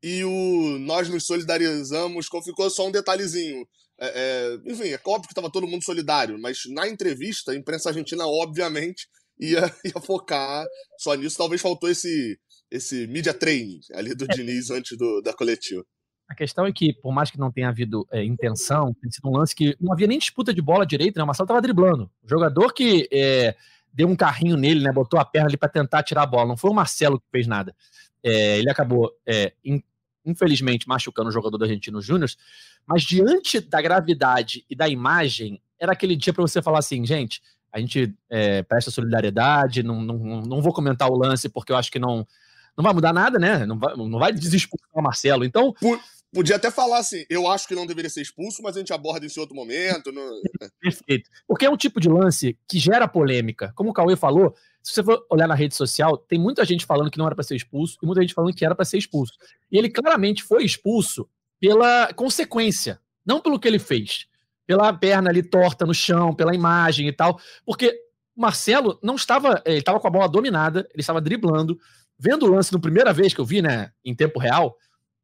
[0.02, 3.68] e o nós nos solidarizamos, ficou só um detalhezinho.
[4.02, 4.08] É,
[4.66, 8.26] é, enfim, é óbvio que estava todo mundo solidário, mas na entrevista, a imprensa argentina,
[8.26, 9.08] obviamente,
[9.40, 10.66] ia, ia focar
[10.98, 11.38] só nisso.
[11.38, 12.40] Talvez faltou esse,
[12.72, 14.28] esse media training ali do é.
[14.28, 15.84] Diniz antes do, da coletiva.
[16.30, 19.36] A questão é que, por mais que não tenha havido é, intenção, tem sido um
[19.36, 21.24] lance que não havia nem disputa de bola direita, né?
[21.24, 22.10] O Marcelo estava driblando.
[22.24, 23.56] O jogador que é,
[23.92, 24.92] deu um carrinho nele, né?
[24.92, 26.48] Botou a perna ali para tentar tirar a bola.
[26.48, 27.76] Não foi o Marcelo que fez nada.
[28.24, 29.54] É, ele acabou é,
[30.30, 32.30] infelizmente, machucando o jogador do Argentino Júnior,
[32.86, 37.42] mas diante da gravidade e da imagem, era aquele dia para você falar assim, gente,
[37.72, 41.92] a gente é, presta solidariedade, não, não, não vou comentar o lance porque eu acho
[41.92, 42.26] que não,
[42.76, 43.65] não vai mudar nada, né?
[43.65, 45.46] Não vai, não vai desexpulsar o Marcelo.
[45.46, 45.74] Então.
[46.32, 49.26] Podia até falar assim, eu acho que não deveria ser expulso, mas a gente aborda
[49.26, 50.12] isso em outro momento.
[50.12, 50.22] No...
[50.80, 51.28] Perfeito.
[51.48, 53.72] Porque é um tipo de lance que gera polêmica.
[53.76, 57.12] Como o Cauê falou, se você for olhar na rede social, tem muita gente falando
[57.12, 59.34] que não era para ser expulso e muita gente falando que era para ser expulso.
[59.72, 64.28] E ele claramente foi expulso pela consequência, não pelo que ele fez.
[64.65, 67.39] Pela perna ali torta no chão, pela imagem e tal.
[67.65, 68.00] Porque
[68.36, 69.62] Marcelo não estava.
[69.65, 71.78] Ele estava com a bola dominada, ele estava driblando.
[72.18, 74.76] Vendo o lance na primeira vez que eu vi, né, em tempo real,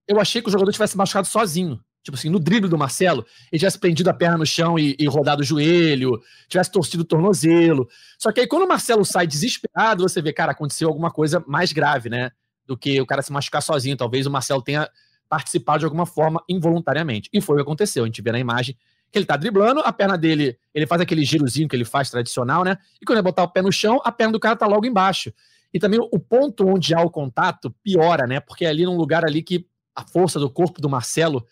[0.08, 1.80] eu achei que o jogador tivesse machucado sozinho.
[2.06, 5.06] Tipo assim, no drible do Marcelo, ele tivesse prendido a perna no chão e, e,
[5.08, 7.90] rodado o joelho, tivesse torcido o tornozelo.
[8.18, 11.74] Só que aí, quando o Marcelo sai desesperado, você vê, cara, aconteceu alguma coisa mais
[11.74, 12.32] grave, né?
[12.66, 13.96] do que o cara se machucar sozinho.
[13.96, 14.90] Talvez o Marcelo tenha
[15.30, 17.30] participado de alguma forma involuntariamente.
[17.32, 18.04] E foi o que aconteceu.
[18.04, 18.76] A gente vê na imagem
[19.12, 22.64] que ele tá driblando, a perna dele, ele faz aquele girozinho que ele faz tradicional,
[22.64, 22.78] né?
[23.02, 25.32] E quando ele botar o pé no chão, a perna do cara tá logo embaixo.
[25.74, 28.40] E também o ponto onde há o contato piora, né?
[28.40, 31.46] Porque é ali num lugar ali que a força do corpo do Marcelo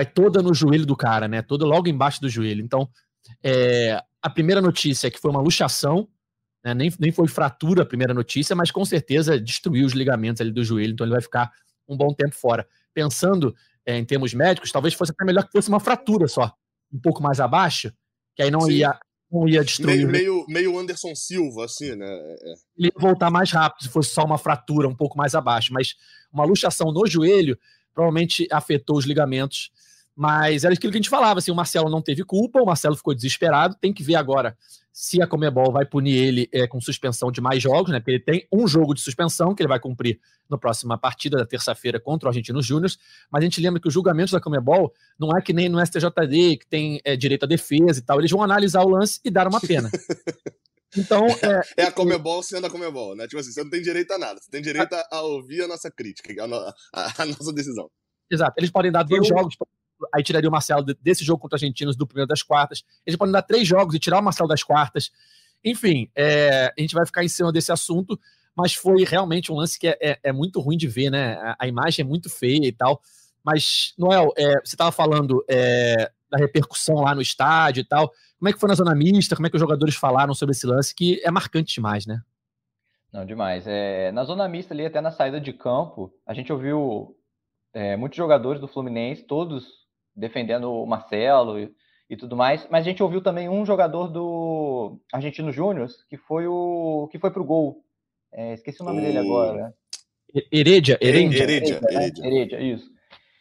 [0.00, 1.42] vai toda no joelho do cara, né?
[1.42, 2.64] Toda logo embaixo do joelho.
[2.64, 2.88] Então,
[3.42, 6.08] é, a primeira notícia é que foi uma luxação,
[6.64, 6.72] né?
[6.72, 10.64] nem, nem foi fratura a primeira notícia, mas com certeza destruiu os ligamentos ali do
[10.64, 11.52] joelho, então ele vai ficar
[11.86, 12.66] um bom tempo fora.
[12.94, 16.50] Pensando é, em termos médicos, talvez fosse até melhor que fosse uma fratura só,
[16.90, 17.92] um pouco mais abaixo,
[18.34, 18.98] que aí não ia
[19.30, 20.08] não ia destruir.
[20.08, 22.06] Meio, meio, meio, Anderson Silva, assim, né?
[22.08, 22.54] É.
[22.76, 25.94] Ele ia voltar mais rápido se fosse só uma fratura um pouco mais abaixo, mas
[26.32, 27.56] uma luxação no joelho
[27.94, 29.70] provavelmente afetou os ligamentos.
[30.20, 32.94] Mas era aquilo que a gente falava, assim, o Marcelo não teve culpa, o Marcelo
[32.94, 34.54] ficou desesperado, tem que ver agora
[34.92, 38.00] se a Comebol vai punir ele é, com suspensão de mais jogos, né?
[38.00, 41.46] Porque ele tem um jogo de suspensão que ele vai cumprir na próxima partida da
[41.46, 42.90] terça-feira contra o Argentino Júnior.
[43.32, 46.58] Mas a gente lembra que os julgamentos da Comebol não é que nem no STJD,
[46.58, 48.18] que tem é, direito à defesa e tal.
[48.18, 49.90] Eles vão analisar o lance e dar uma pena.
[50.96, 53.24] Então, é, é a Comebol sendo a Comebol, né?
[53.28, 55.68] Tipo assim, você não tem direito a nada, você tem direito a, a ouvir a
[55.68, 57.88] nossa crítica, a, a, a, nossa decisão.
[58.28, 59.36] Exato, eles podem dar dois Eu...
[59.36, 59.54] jogos,
[60.12, 62.84] aí tiraria o Marcelo desse jogo contra os argentinos do primeiro das quartas.
[63.06, 65.10] Eles podem dar três jogos e tirar o Marcelo das quartas.
[65.64, 68.18] Enfim, é, a gente vai ficar em cima desse assunto,
[68.56, 71.34] mas foi realmente um lance que é, é, é muito ruim de ver, né?
[71.34, 73.00] A, a, imagem é muito feia e tal.
[73.44, 78.10] Mas, Noel, é, você estava falando é, da repercussão lá no estádio e tal.
[78.38, 79.36] Como é que foi na zona mista?
[79.36, 80.94] Como é que os jogadores falaram sobre esse lance?
[80.94, 82.22] Que é marcante demais, né?
[83.12, 83.64] Não, demais.
[83.66, 87.16] É, na zona mista ali, até na saída de campo, a gente ouviu
[87.72, 89.79] é, muitos jogadores do Fluminense, todos
[90.20, 91.72] defendendo o Marcelo e,
[92.08, 92.66] e, tudo mais.
[92.70, 97.30] Mas a gente ouviu também um jogador do Argentino Júnior que foi o que foi
[97.30, 97.82] pro gol.
[98.32, 99.02] É, esqueci o nome o...
[99.02, 99.74] dele agora.
[100.52, 102.88] Heredia, Heredia, Heredia, Heredia, Heredia, isso.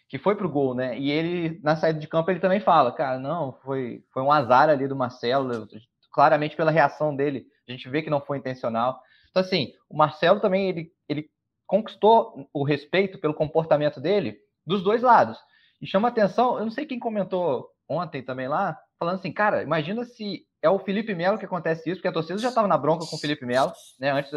[0.07, 0.97] Que foi pro gol, né?
[0.97, 4.67] E ele, na saída de campo, ele também fala, cara, não, foi, foi um azar
[4.67, 5.67] ali do Marcelo,
[6.11, 8.99] claramente pela reação dele, a gente vê que não foi intencional.
[9.29, 11.29] Então, assim, o Marcelo também, ele, ele
[11.67, 15.37] conquistou o respeito pelo comportamento dele dos dois lados.
[15.81, 20.03] E chama atenção, eu não sei quem comentou ontem também lá, falando assim, cara, imagina
[20.03, 23.05] se é o Felipe Melo que acontece isso, porque a torcida já estava na bronca
[23.05, 24.11] com o Felipe Melo, né?
[24.11, 24.31] Antes,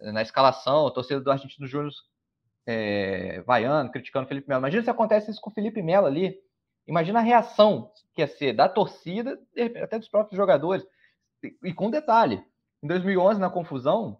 [0.00, 1.92] na escalação, a torcida do Argentino Júnior
[2.66, 4.60] é, vaiando, criticando o Felipe Melo.
[4.60, 6.36] Imagina se acontece isso com o Felipe Melo ali.
[6.86, 9.38] Imagina a reação que ia ser da torcida,
[9.82, 10.84] até dos próprios jogadores.
[11.62, 12.42] E, com detalhe,
[12.82, 14.18] em 2011, na confusão,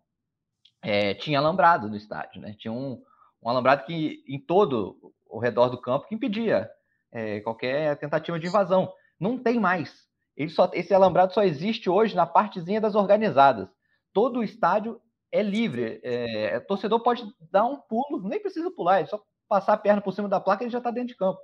[0.82, 2.54] é, tinha alambrado no estádio, né?
[2.58, 3.02] Tinha um,
[3.42, 6.70] um alambrado que em todo ao redor do campo que impedia
[7.12, 8.92] é, qualquer tentativa de invasão.
[9.18, 10.04] Não tem mais.
[10.36, 13.68] Ele só, esse alambrado só existe hoje na partezinha das organizadas.
[14.12, 16.00] Todo o estádio é livre.
[16.02, 20.00] É, o torcedor pode dar um pulo, nem precisa pular, é só passar a perna
[20.00, 21.38] por cima da placa e ele já está dentro de campo.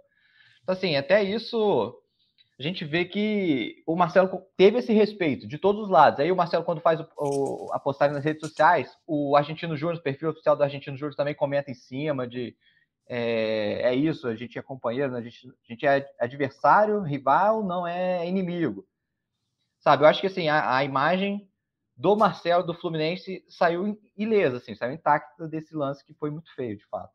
[0.62, 1.96] Então, assim, até isso
[2.59, 6.20] a gente vê que o Marcelo teve esse respeito de todos os lados.
[6.20, 9.98] Aí o Marcelo, quando faz o, o, a postagem nas redes sociais, o Argentino Júnior,
[9.98, 12.55] o perfil oficial do Argentino Júnior também comenta em cima de
[13.12, 15.18] é, é isso, a gente é companheiro, né?
[15.18, 18.87] a, gente, a gente é adversário, rival, não é inimigo.
[19.81, 21.51] Sabe, eu acho que assim, a, a imagem
[21.96, 26.77] do Marcelo do Fluminense saiu ilesa, assim, saiu intacta desse lance que foi muito feio,
[26.77, 27.11] de fato.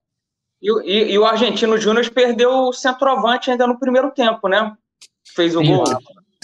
[0.62, 4.76] E, e, e o Argentino Júnior perdeu o centroavante ainda no primeiro tempo, né?
[5.34, 5.86] Fez o Sim, gol.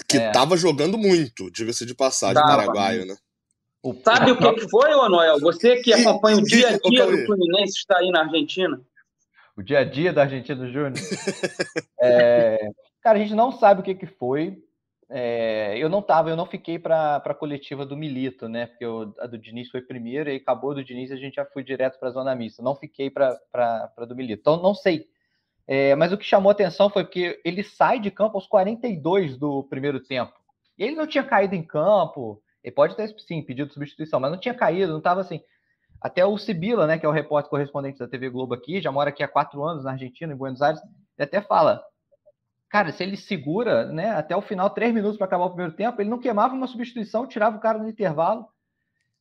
[0.08, 0.32] Que é.
[0.32, 3.18] tava jogando muito, diga-se de passagem, Dava, paraguaio, né?
[4.02, 5.40] Sabe o que, que foi, ô Noel?
[5.42, 8.82] Você que acompanha o dia a dia do Fluminense, está aí na Argentina
[9.62, 10.93] o dia a dia da Argentina Júnior.
[12.02, 12.69] é,
[13.02, 14.62] cara, a gente não sabe o que, que foi.
[15.13, 18.65] É, eu não tava, eu não fiquei para a coletiva do Milito, né?
[18.67, 21.63] Porque eu, a do Diniz foi primeiro e acabou do Diniz a gente já foi
[21.63, 22.63] direto para a zona mista.
[22.63, 24.41] Não fiquei para do Milito.
[24.41, 25.08] Então não sei.
[25.67, 29.63] É, mas o que chamou atenção foi porque ele sai de campo aos 42 do
[29.63, 30.34] primeiro tempo.
[30.78, 32.41] Ele não tinha caído em campo.
[32.63, 35.41] Ele pode ter, sim, pedido substituição, mas não tinha caído, não estava assim.
[36.02, 39.10] Até o Sibila, né, que é o repórter correspondente da TV Globo aqui, já mora
[39.10, 41.84] aqui há quatro anos na Argentina, em Buenos Aires, ele até fala,
[42.68, 46.02] cara, se ele segura, né, até o final, três minutos para acabar o primeiro tempo,
[46.02, 48.48] ele não queimava uma substituição, tirava o cara no intervalo.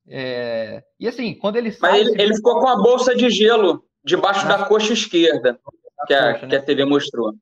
[0.08, 0.82] É...
[0.98, 1.90] E assim, quando ele sai.
[1.90, 5.60] Mas ele, ele ficou com a bolsa de gelo debaixo da coxa esquerda,
[6.06, 6.48] que a, coxa, né?
[6.48, 7.34] que a TV mostrou.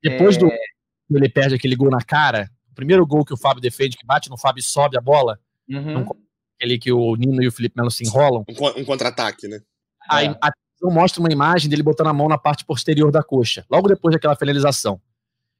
[0.00, 0.38] Depois é...
[0.38, 0.48] do
[1.10, 4.30] ele perde aquele gol na cara, o primeiro gol que o Fábio defende, que bate
[4.30, 5.92] no Fábio e sobe a bola, uhum.
[5.92, 6.16] não
[6.56, 8.44] aquele que o Nino e o Felipe Melo se enrolam.
[8.48, 9.60] Um, um contra-ataque, né?
[10.08, 10.28] A, é.
[10.28, 10.50] a
[10.90, 14.36] mostra uma imagem dele botando a mão na parte posterior da coxa, logo depois daquela
[14.36, 15.00] finalização.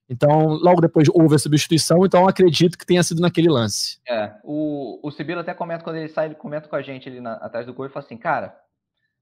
[0.09, 3.99] Então, logo depois houve a substituição, então acredito que tenha sido naquele lance.
[4.09, 7.21] É, o, o Sibilo até comenta, quando ele sai, ele comenta com a gente ali
[7.21, 8.55] na, atrás do gol e fala assim, cara,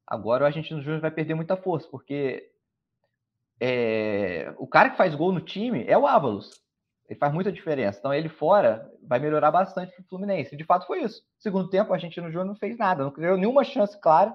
[0.07, 2.51] Agora o Argentino Júnior vai perder muita força, porque
[3.59, 6.63] é, o cara que faz gol no time é o Ávalos.
[7.09, 7.99] Ele faz muita diferença.
[7.99, 10.57] Então, ele fora vai melhorar bastante para o Fluminense.
[10.57, 11.23] De fato, foi isso.
[11.39, 14.35] Segundo tempo, a Argentino Júnior não fez nada, não criou nenhuma chance clara.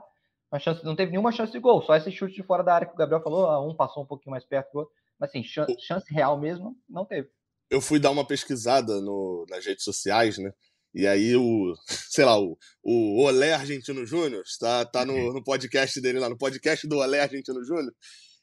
[0.52, 2.88] Uma chance, não teve nenhuma chance de gol, só esse chute de fora da área
[2.88, 3.70] que o Gabriel falou.
[3.70, 4.94] Um passou um pouquinho mais perto do outro.
[5.20, 7.30] Mas, assim, chance, chance real mesmo, não teve.
[7.70, 10.52] Eu fui dar uma pesquisada no, nas redes sociais, né?
[10.94, 11.74] E aí o,
[12.10, 16.38] sei lá, o, o Olé Argentino Júnior, tá, tá no, no podcast dele lá, no
[16.38, 17.94] podcast do Olé Argentino Júnior,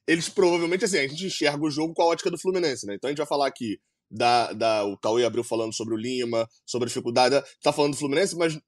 [0.07, 2.95] eles provavelmente, assim, a gente enxerga o jogo com a ótica do Fluminense, né?
[2.95, 6.49] Então a gente vai falar aqui da, da o Cauê abriu falando sobre o Lima,
[6.64, 8.59] sobre a dificuldade, tá falando do Fluminense, mas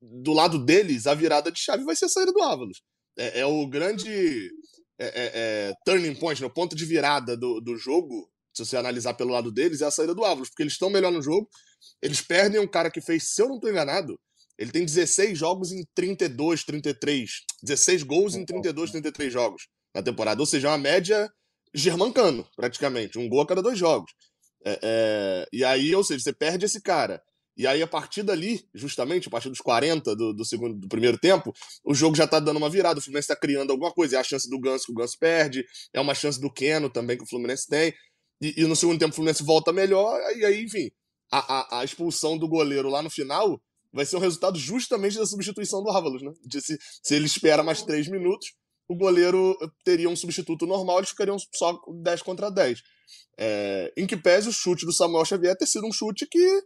[0.00, 2.80] do lado deles, a virada de chave vai ser a saída do Ávalos.
[3.16, 4.50] É, é o grande
[4.98, 6.46] é, é, é, turning point, né?
[6.46, 9.90] o ponto de virada do, do jogo, se você analisar pelo lado deles, é a
[9.90, 11.48] saída do Ávalos, porque eles estão melhor no jogo,
[12.02, 14.18] eles perdem um cara que fez, se eu não estou enganado,
[14.58, 17.30] ele tem 16 jogos em 32, 33.
[17.62, 20.40] 16 gols em 32, 33 jogos na temporada.
[20.40, 21.30] Ou seja, é uma média
[21.72, 23.18] germancano, praticamente.
[23.18, 24.10] Um gol a cada dois jogos.
[24.64, 27.22] É, é, e aí, ou seja, você perde esse cara.
[27.56, 31.18] E aí, a partir dali, justamente, a partir dos 40 do, do segundo do primeiro
[31.18, 31.52] tempo,
[31.84, 33.00] o jogo já tá dando uma virada.
[33.00, 34.16] O Fluminense está criando alguma coisa.
[34.16, 37.16] É a chance do Ganso que o Ganso perde, é uma chance do Keno também
[37.16, 37.92] que o Fluminense tem.
[38.40, 40.88] E, e no segundo tempo o Fluminense volta melhor, e aí, enfim,
[41.32, 43.60] a, a, a, expulsão do goleiro lá no final
[43.92, 46.30] vai ser um resultado justamente da substituição do Ávalos, né?
[46.44, 48.52] De se, se ele espera mais três minutos,
[48.88, 52.82] o goleiro teria um substituto normal, eles ficariam só 10 contra 10.
[53.38, 56.62] É, em que pese o chute do Samuel Xavier ter sido um chute que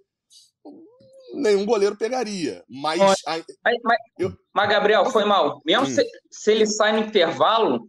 [1.34, 2.62] nenhum goleiro pegaria.
[2.68, 2.98] Mas.
[3.26, 4.32] Mas, mas, eu...
[4.54, 5.60] mas Gabriel, foi mal.
[5.66, 7.88] Mesmo se, se, ele sai no intervalo,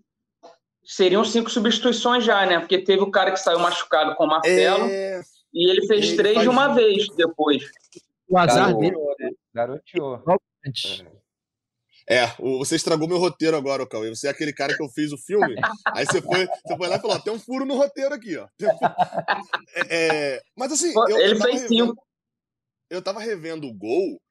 [0.83, 2.59] seriam cinco substituições já, né?
[2.59, 5.21] Porque teve o cara que saiu machucado com o martelo é...
[5.53, 7.63] e ele fez ele três de uma vez depois.
[8.27, 8.97] O azar dele.
[9.19, 9.29] Né?
[9.53, 10.15] Garoteou.
[10.15, 11.22] É.
[12.07, 14.09] É, você estragou meu roteiro agora, Cauê.
[14.09, 15.55] Você é aquele cara que eu fiz o filme.
[15.95, 18.47] Aí você foi, você foi lá e falou: tem um furo no roteiro aqui, ó.
[19.75, 20.93] É, é, mas assim.
[20.93, 22.07] Eu, Ele eu fez revendo, cinco.
[22.89, 24.21] Eu tava revendo o gol,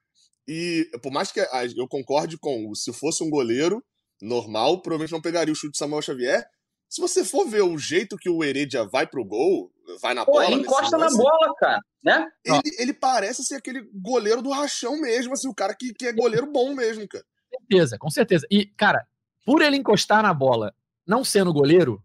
[0.47, 3.83] e por mais que eu concorde com se fosse um goleiro
[4.21, 6.45] normal, provavelmente não pegaria o chute de Samuel Xavier.
[6.89, 10.33] Se você for ver o jeito que o Heredia vai pro gol, vai na Pô,
[10.33, 10.45] bola.
[10.45, 12.29] Ele encosta lance, na bola, cara, né?
[12.45, 16.13] Ele, ele, parece ser aquele goleiro do rachão mesmo, assim, o cara que, que é
[16.13, 17.25] goleiro bom mesmo, cara
[17.69, 18.47] certeza, com certeza.
[18.51, 19.07] E, cara,
[19.45, 20.75] por ele encostar na bola,
[21.07, 22.03] não sendo goleiro,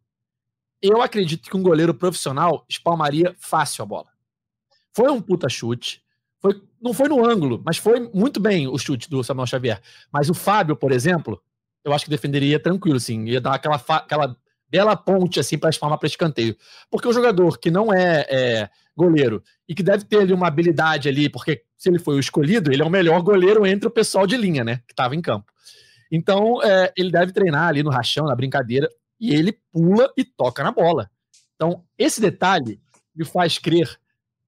[0.81, 4.07] eu acredito que um goleiro profissional espalmaria fácil a bola.
[4.93, 6.01] Foi um puta chute.
[6.39, 9.81] Foi, não foi no ângulo, mas foi muito bem o chute do Samuel Xavier.
[10.11, 11.41] Mas o Fábio, por exemplo,
[11.83, 13.25] eu acho que defenderia tranquilo, assim.
[13.25, 14.37] Ia dar aquela, aquela
[14.69, 16.55] bela ponte, assim, para espalmar para escanteio.
[16.89, 21.09] Porque o jogador que não é, é goleiro e que deve ter ali uma habilidade
[21.09, 24.25] ali, porque se ele foi o escolhido, ele é o melhor goleiro entre o pessoal
[24.25, 24.77] de linha, né?
[24.87, 25.51] Que estava em campo.
[26.11, 30.63] Então, é, ele deve treinar ali no rachão, na brincadeira, e ele pula e toca
[30.63, 31.09] na bola.
[31.55, 32.79] Então, esse detalhe
[33.15, 33.99] me faz crer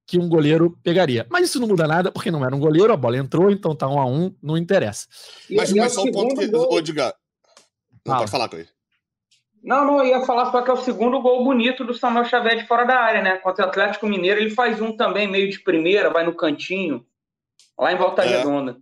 [0.06, 1.26] que um goleiro pegaria.
[1.30, 3.88] Mas isso não muda nada, porque não era um goleiro, a bola entrou, então tá
[3.88, 5.06] um a um, não interessa.
[5.48, 6.48] Mas, mas só o ponto que.
[6.48, 6.72] Gol...
[6.72, 7.14] Ô, Diga.
[8.04, 8.18] Não, ah.
[8.18, 8.70] pode falar, Cleide.
[9.62, 12.56] Não, não, eu ia falar só que é o segundo gol bonito do Samuel Xavier
[12.56, 13.36] de fora da área, né?
[13.36, 17.04] Contra o Atlético Mineiro, ele faz um também meio de primeira, vai no cantinho,
[17.80, 18.38] lá em Volta é.
[18.38, 18.76] Redonda.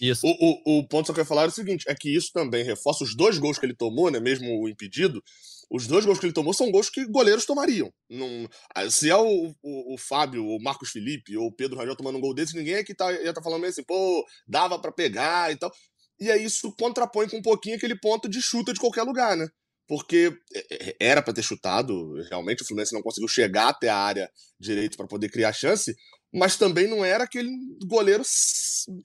[0.00, 0.26] Isso.
[0.26, 2.64] O, o, o ponto que eu quero falar é o seguinte: é que isso também
[2.64, 4.20] reforça os dois gols que ele tomou, né?
[4.20, 5.22] Mesmo o impedido.
[5.70, 7.92] Os dois gols que ele tomou são gols que goleiros tomariam.
[8.08, 11.96] Não, ah, se é o, o, o Fábio, o Marcos Felipe ou o Pedro Rangel
[11.96, 14.92] tomando um gol desse, ninguém aqui tá, ia estar tá falando assim, pô, dava para
[14.92, 15.72] pegar e tal.
[16.20, 19.48] E aí isso contrapõe com um pouquinho aquele ponto de chuta de qualquer lugar, né?
[19.88, 23.96] porque é, é, era para ter chutado, realmente o Fluminense não conseguiu chegar até a
[23.96, 25.94] área direito para poder criar chance,
[26.32, 27.50] mas também não era aquele
[27.86, 28.22] goleiro,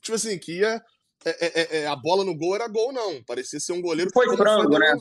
[0.01, 0.81] tipo assim, que ia.
[1.23, 3.23] É, é, é, a bola no gol era gol, não.
[3.23, 4.09] Parecia ser um goleiro.
[4.11, 4.97] Foi frango, né?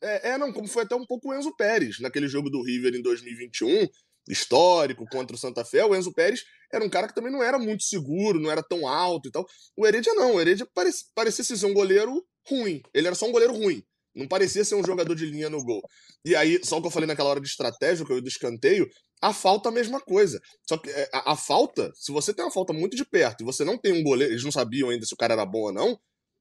[0.00, 2.94] É, é, não, como foi até um pouco o Enzo Pérez naquele jogo do River
[2.94, 3.88] em 2021,
[4.28, 5.84] histórico, contra o Santa Fé.
[5.84, 8.86] O Enzo Pérez era um cara que também não era muito seguro, não era tão
[8.86, 9.44] alto e tal.
[9.76, 12.80] O Heredia não, o Heredia parecia, parecia ser um goleiro ruim.
[12.94, 13.82] Ele era só um goleiro ruim.
[14.14, 15.82] Não parecia ser um jogador de linha no gol.
[16.24, 18.88] E aí, só o que eu falei naquela hora de estratégia, que eu do escanteio,
[19.20, 20.40] a falta a mesma coisa.
[20.68, 23.44] Só que é, a, a, falta, se você tem uma falta muito de perto e
[23.44, 25.72] você não tem um goleiro, eles não sabiam ainda se o cara era bom ou
[25.72, 25.98] não,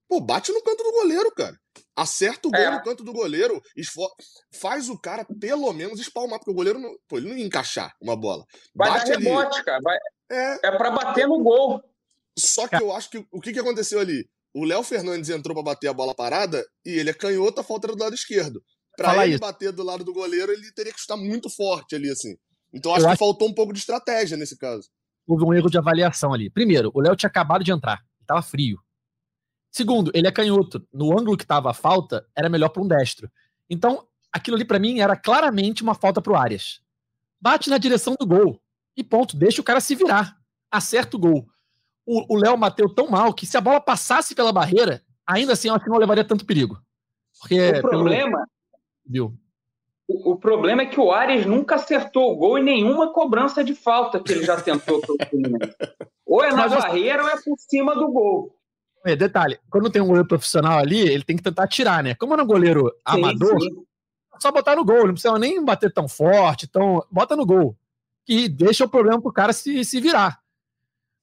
[0.08, 1.56] pô, bate no canto do goleiro, cara.
[1.96, 2.72] Acerta o gol é.
[2.72, 4.10] no canto do goleiro, esfor...
[4.54, 7.92] faz o cara pelo menos espalmar, porque o goleiro não, pô, ele não ia encaixar
[8.02, 8.46] uma bola.
[8.76, 9.66] Vai bate dar rebote, ali.
[9.66, 9.80] cara.
[9.82, 9.98] Vai...
[10.30, 11.82] É, é para bater no gol.
[12.38, 14.30] Só que eu acho que o que, que aconteceu ali?
[14.58, 17.86] O Léo Fernandes entrou para bater a bola parada e ele é canhoto, a falta
[17.86, 18.60] era do lado esquerdo.
[18.98, 19.40] Para ele isso.
[19.40, 22.36] bater do lado do goleiro, ele teria que estar muito forte ali, assim.
[22.74, 23.20] Então acho Eu que acho...
[23.20, 24.90] faltou um pouco de estratégia nesse caso.
[25.28, 26.50] Houve um erro de avaliação ali.
[26.50, 28.80] Primeiro, o Léo tinha acabado de entrar, estava frio.
[29.72, 30.84] Segundo, ele é canhoto.
[30.92, 33.30] No ângulo que estava a falta, era melhor para um destro.
[33.70, 36.80] Então, aquilo ali para mim era claramente uma falta para o Arias.
[37.40, 38.60] Bate na direção do gol.
[38.96, 40.36] E ponto, deixa o cara se virar.
[40.72, 41.48] Acerta o gol.
[42.10, 45.76] O Léo bateu tão mal que se a bola passasse pela barreira, ainda assim eu
[45.76, 46.80] acho que não levaria tanto perigo.
[47.40, 48.38] Porque o problema.
[48.38, 48.48] Pelo...
[49.06, 49.34] Viu?
[50.08, 53.76] O, o, problema é que o Arias nunca acertou o gol em nenhuma cobrança de
[53.76, 55.02] falta que ele já tentou
[56.26, 58.54] Ou é na Mas barreira ou é por cima do gol.
[59.06, 62.16] É, detalhe, quando tem um goleiro profissional ali, ele tem que tentar atirar, né?
[62.16, 63.70] Como é um goleiro amador, sim.
[64.40, 67.78] só botar no gol, não precisa nem bater tão forte, então bota no gol.
[68.26, 70.42] Que deixa o problema pro cara se, se virar.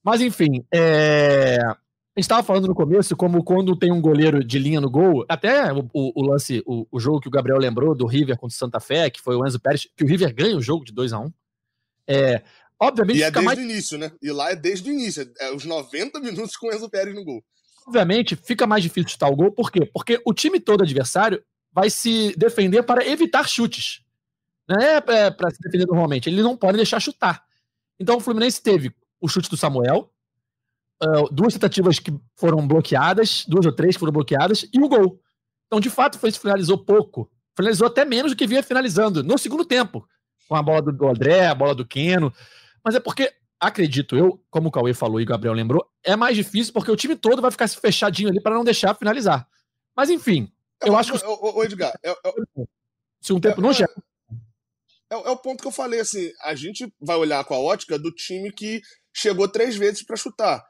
[0.04, 1.58] Mas enfim, é...
[1.64, 1.70] a
[2.16, 5.72] gente estava falando no começo como quando tem um goleiro de linha no gol, até
[5.72, 8.78] o, o, lance, o, o, jogo que o Gabriel lembrou do River contra o Santa
[8.80, 11.18] Fé, que foi o Enzo Pérez, que o River ganha o jogo de 2 a
[11.20, 11.32] 1 um.
[12.06, 12.42] É,
[12.78, 13.58] obviamente e é desde mais...
[13.58, 14.12] o início, né?
[14.20, 17.24] E lá é desde o início, é os 90 minutos com o Enzo Pérez no
[17.24, 17.42] gol
[17.86, 19.52] obviamente, fica mais difícil chutar o gol.
[19.52, 19.86] Por quê?
[19.86, 24.00] Porque o time todo adversário vai se defender para evitar chutes.
[24.66, 26.28] Não é, é para se defender normalmente.
[26.28, 27.44] Ele não pode deixar chutar.
[27.98, 30.12] Então o Fluminense teve o chute do Samuel,
[31.02, 35.20] uh, duas tentativas que foram bloqueadas, duas ou três que foram bloqueadas, e o gol.
[35.66, 37.30] Então, de fato, foi finalizou pouco.
[37.56, 40.06] Finalizou até menos do que vinha finalizando no segundo tempo.
[40.48, 42.32] Com a bola do André, a bola do Keno.
[42.84, 46.36] Mas é porque acredito eu, como o Cauê falou e o Gabriel lembrou, é mais
[46.36, 49.48] difícil porque o time todo vai ficar fechadinho ali para não deixar finalizar.
[49.96, 51.24] Mas enfim, eu, eu acho que.
[51.24, 52.16] Ô, Edgar, é, é,
[53.20, 53.92] se um tempo é, não gera.
[55.10, 57.98] É, é, o ponto que eu falei, assim, a gente vai olhar com a ótica
[57.98, 58.82] do time que
[59.14, 60.64] chegou três vezes para chutar.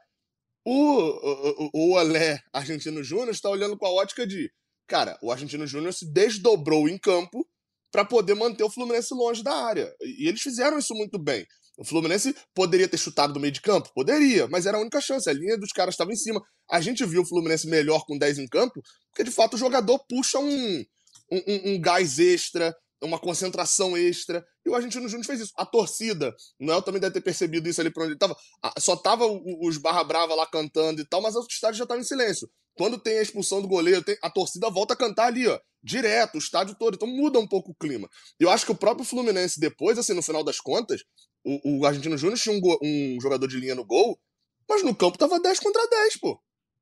[0.63, 4.51] O, o, o Olé Argentino Júnior está olhando com a ótica de,
[4.87, 7.45] cara, o Argentino Júnior se desdobrou em campo
[7.91, 9.93] para poder manter o Fluminense longe da área.
[10.01, 11.45] E eles fizeram isso muito bem.
[11.77, 13.91] O Fluminense poderia ter chutado do meio de campo?
[13.93, 15.29] Poderia, mas era a única chance.
[15.29, 16.41] A linha dos caras estava em cima.
[16.69, 19.99] A gente viu o Fluminense melhor com 10 em campo, porque de fato o jogador
[20.07, 20.85] puxa um,
[21.31, 24.45] um, um gás extra, uma concentração extra.
[24.65, 25.53] E o Argentino Júnior fez isso.
[25.57, 28.35] A torcida, o Noel também deve ter percebido isso ali por onde ele estava.
[28.79, 32.03] Só tava os Barra Brava lá cantando e tal, mas o estádio já estava em
[32.03, 32.49] silêncio.
[32.77, 36.39] Quando tem a expulsão do goleiro, a torcida volta a cantar ali, ó, direto, o
[36.39, 36.95] estádio todo.
[36.95, 38.09] Então muda um pouco o clima.
[38.39, 41.01] Eu acho que o próprio Fluminense, depois, assim, no final das contas,
[41.43, 44.19] o, o Argentino Júnior tinha um, um, jogador de linha no gol,
[44.67, 46.41] mas no campo tava 10 contra 10, pô.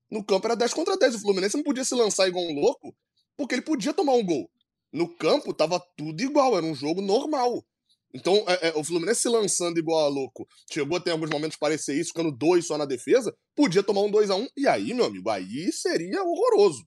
[0.10, 1.16] No campo era 10 contra 10.
[1.16, 2.96] O Fluminense não podia se lançar igual um louco,
[3.36, 4.50] porque ele podia tomar um gol.
[4.94, 7.66] No campo tava tudo igual, era um jogo normal.
[8.14, 12.00] Então, é, é, o Fluminense se lançando igual a louco, chegou até alguns momentos parecer
[12.00, 14.94] isso, ficando dois só na defesa, podia tomar um 2 a 1 um, e aí,
[14.94, 16.86] meu amigo, aí seria horroroso.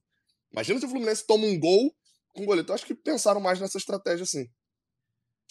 [0.52, 1.92] Imagina se o Fluminense toma um gol
[2.32, 2.64] com o goleiro.
[2.64, 4.46] Então, acho que pensaram mais nessa estratégia assim.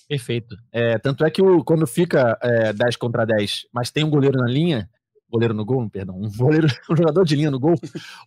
[0.08, 0.56] Perfeito.
[0.72, 4.38] É, tanto é que o, quando fica é, 10 contra 10, mas tem um goleiro
[4.38, 4.90] na linha,
[5.30, 7.76] goleiro no gol, perdão, um goleiro, um jogador de linha no gol,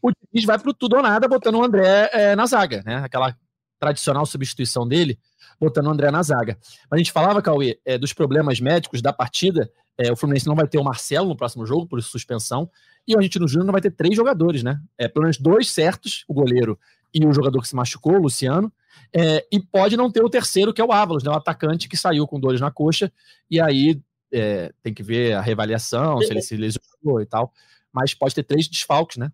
[0.02, 2.96] o Diniz vai pro tudo ou nada botando o André é, na zaga, né?
[2.96, 3.34] Aquela
[3.78, 5.18] tradicional substituição dele,
[5.60, 6.58] botando o André na zaga.
[6.90, 9.70] Mas a gente falava, Cauê, é, dos problemas médicos da partida.
[9.96, 12.70] É, o Fluminense não vai ter o Marcelo no próximo jogo, por suspensão,
[13.06, 14.80] e o Argentino Júnior não vai ter três jogadores, né?
[14.96, 16.78] É, pelo menos dois certos, o goleiro
[17.12, 18.72] e o jogador que se machucou, o Luciano,
[19.12, 21.96] é, e pode não ter o terceiro, que é o Ávalos, né, o atacante que
[21.96, 23.10] saiu com dores na coxa,
[23.50, 24.00] e aí
[24.32, 27.52] é, tem que ver a reavaliação, se ele se lesionou e tal,
[27.92, 29.32] mas pode ter três desfalques, né?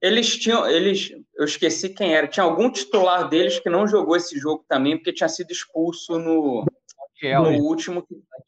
[0.00, 4.38] Eles tinham, eles, eu esqueci quem era, tinha algum titular deles que não jogou esse
[4.38, 6.64] jogo também, porque tinha sido expulso no,
[6.98, 8.06] Montiel, no último.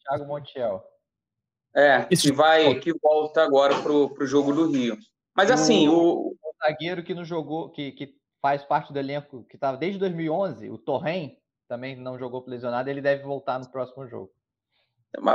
[0.08, 0.84] Thiago Montiel.
[1.74, 2.28] É, Isso.
[2.28, 4.96] que vai, que volta agora pro, pro jogo do Rio.
[5.36, 9.56] Mas assim, o, o zagueiro que não jogou, que, que faz parte do elenco que
[9.56, 11.36] estava desde 2011, o Torren,
[11.68, 14.32] também não jogou lesionado, ele deve voltar no próximo jogo.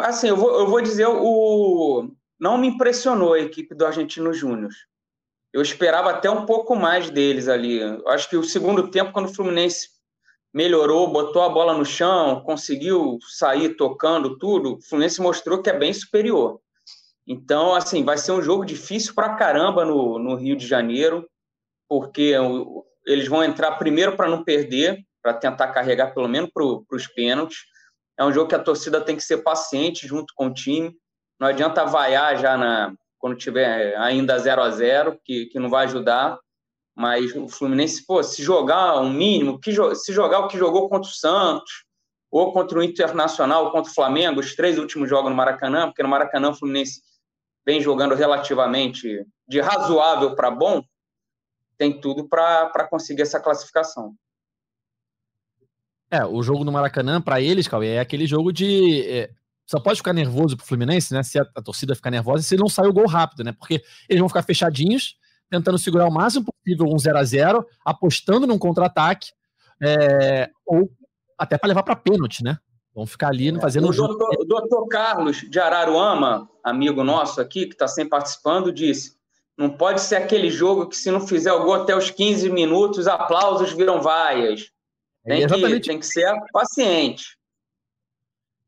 [0.03, 4.71] Assim, eu vou, eu vou dizer, o não me impressionou a equipe do Argentino Júnior.
[5.55, 7.79] Eu esperava até um pouco mais deles ali.
[8.07, 9.87] Acho que o segundo tempo, quando o Fluminense
[10.53, 15.79] melhorou, botou a bola no chão, conseguiu sair tocando tudo, o Fluminense mostrou que é
[15.79, 16.59] bem superior.
[17.25, 21.25] Então, assim, vai ser um jogo difícil pra caramba no, no Rio de Janeiro,
[21.87, 22.33] porque
[23.05, 27.59] eles vão entrar primeiro para não perder, para tentar carregar pelo menos para os pênaltis.
[28.19, 30.93] É um jogo que a torcida tem que ser paciente junto com o time.
[31.39, 32.93] Não adianta vaiar já na,
[33.25, 36.37] quando tiver ainda 0 a 0 que, que não vai ajudar.
[36.95, 41.09] Mas o Fluminense, pô, se jogar um mínimo, que, se jogar o que jogou contra
[41.09, 41.85] o Santos,
[42.29, 46.03] ou contra o Internacional, ou contra o Flamengo, os três últimos jogos no Maracanã, porque
[46.03, 47.01] no Maracanã o Fluminense
[47.65, 50.83] vem jogando relativamente de razoável para bom,
[51.79, 54.13] tem tudo para conseguir essa classificação.
[56.11, 59.03] É, o jogo no Maracanã, para eles, Cauê, é aquele jogo de.
[59.09, 59.31] É,
[59.65, 61.23] só pode ficar nervoso pro Fluminense, né?
[61.23, 63.51] Se a, a, torcida ficar nervosa, se não sai o gol rápido, né?
[63.51, 65.17] Porque eles vão ficar fechadinhos,
[65.49, 69.31] tentando segurar o máximo possível um 0 a 0 apostando num contra-ataque,
[69.81, 70.91] é, ou
[71.37, 72.57] até para levar para pênalti, né?
[72.93, 74.17] Vão ficar ali é, fazendo o jogo.
[74.39, 79.15] O doutor Carlos de Araruama, amigo nosso aqui, que está sempre participando, disse:
[79.57, 83.07] não pode ser aquele jogo que, se não fizer o gol até os 15 minutos,
[83.07, 84.69] aplausos viram vaias.
[85.23, 87.37] Tem, é que, tem que ser paciente.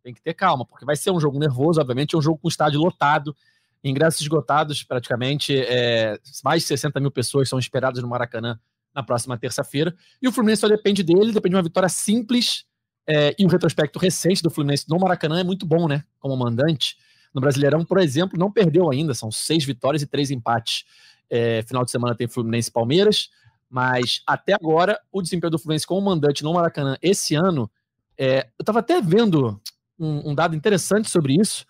[0.08, 2.48] Tem que ter calma, porque vai ser um jogo nervoso, obviamente, é um jogo com
[2.48, 3.36] estádio lotado,
[3.84, 8.58] ingressos esgotados praticamente, é, mais de 60 mil pessoas são esperadas no Maracanã
[8.96, 12.64] na próxima terça-feira, e o Fluminense só depende dele, depende de uma vitória simples,
[13.06, 16.96] é, e o retrospecto recente do Fluminense no Maracanã é muito bom, né, como mandante.
[17.34, 20.86] No Brasileirão, por exemplo, não perdeu ainda, são seis vitórias e três empates.
[21.30, 23.30] É, final de semana tem Fluminense e Palmeiras,
[23.70, 27.70] mas até agora o desempenho do Fluminense como mandante no Maracanã esse ano,
[28.18, 29.62] é, eu estava até vendo
[30.00, 31.66] um, um, dado interessante sobre isso.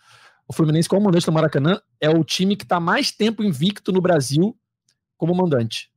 [0.48, 4.02] O Fluminense como mandante no Maracanã é o time que está mais tempo invicto no
[4.02, 4.58] Brasil
[5.18, 5.92] como mandante.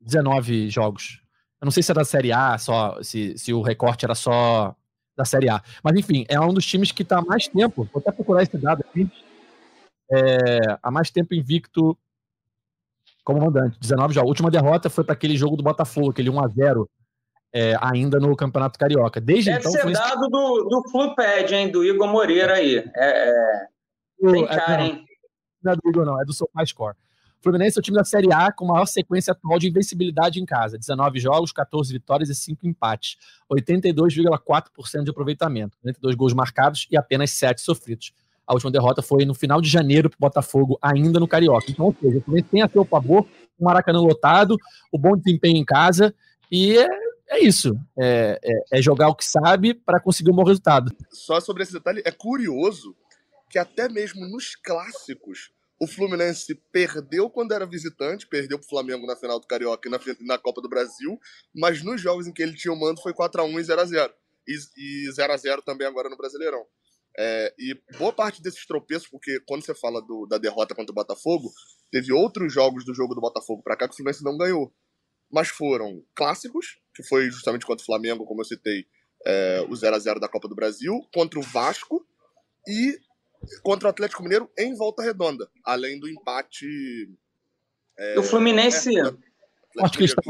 [0.00, 1.22] 19 jogos.
[1.60, 4.74] Eu não sei se é da Série A, só se, se o recorte era só
[5.16, 5.62] da Série A.
[5.82, 7.88] Mas enfim, é um dos times que está mais tempo.
[7.92, 9.10] Vou até procurar esse dado aqui.
[10.10, 11.96] É, há mais tempo invicto
[13.22, 13.78] como mandante.
[13.78, 14.26] 19 jogos.
[14.26, 16.90] A última derrota foi para aquele jogo do Botafogo, aquele 1 a 0
[17.52, 19.20] é, ainda no Campeonato Carioca.
[19.20, 21.70] Desde Deve então, ser dado do, do Fluped, hein?
[21.70, 22.78] Do Igor Moreira aí.
[22.78, 23.66] É, é...
[24.32, 25.04] Tem cara, hein?
[25.62, 26.20] Não é do Igor, não.
[26.20, 26.96] É do SofaScore.
[27.42, 30.76] Fluminense é o time da Série A com maior sequência atual de invencibilidade em casa.
[30.76, 33.16] 19 jogos, 14 vitórias e 5 empates.
[33.50, 35.78] 82,4% de aproveitamento.
[35.78, 38.12] 42 gols marcados e apenas 7 sofridos.
[38.46, 41.70] A última derrota foi no final de janeiro para o Botafogo, ainda no Carioca.
[41.70, 43.26] Então, ou seja, o Fluminense tem a seu favor
[43.58, 44.56] o Maracanã lotado,
[44.90, 46.14] o bom desempenho em casa
[46.50, 46.76] e
[47.30, 47.74] é, isso.
[47.98, 50.94] É, é, é jogar o que sabe para conseguir um bom resultado.
[51.10, 52.96] Só sobre esse detalhe, é curioso
[53.48, 55.50] que até mesmo nos clássicos
[55.80, 59.90] o Fluminense perdeu quando era visitante, perdeu para o Flamengo na final do Carioca e
[59.90, 61.18] na, na, Copa do Brasil,
[61.54, 64.12] mas nos jogos em que ele tinha o mando foi 4x1 e 0x0.
[64.46, 66.66] E, 0x0 também agora no Brasileirão.
[67.18, 70.94] É, e boa parte desses tropeços, porque quando você fala do, da derrota contra o
[70.94, 71.50] Botafogo,
[71.90, 74.72] teve outros jogos do jogo do Botafogo para cá que o Fluminense não ganhou.
[75.32, 78.86] Mas foram clássicos, que foi justamente contra o Flamengo, como eu citei,
[79.26, 82.04] é, o 0 a 0 da Copa do Brasil, contra o Vasco
[82.66, 82.98] e
[83.62, 86.66] contra o Atlético Mineiro em volta redonda, além do empate.
[87.98, 89.02] É, o Fluminense é,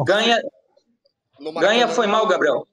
[0.04, 0.42] ganha.
[1.60, 2.66] Ganha foi mal, Gabriel.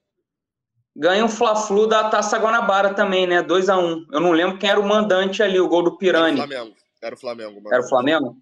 [0.95, 3.43] Ganha o Fla-Flu da Taça Guanabara também, né?
[3.43, 4.07] 2 a 1 um.
[4.11, 6.39] Eu não lembro quem era o mandante ali, o gol do Pirani.
[6.39, 6.75] Era o Flamengo.
[7.01, 7.61] Era o Flamengo.
[7.61, 7.73] Mano.
[7.75, 8.37] Era o Flamengo?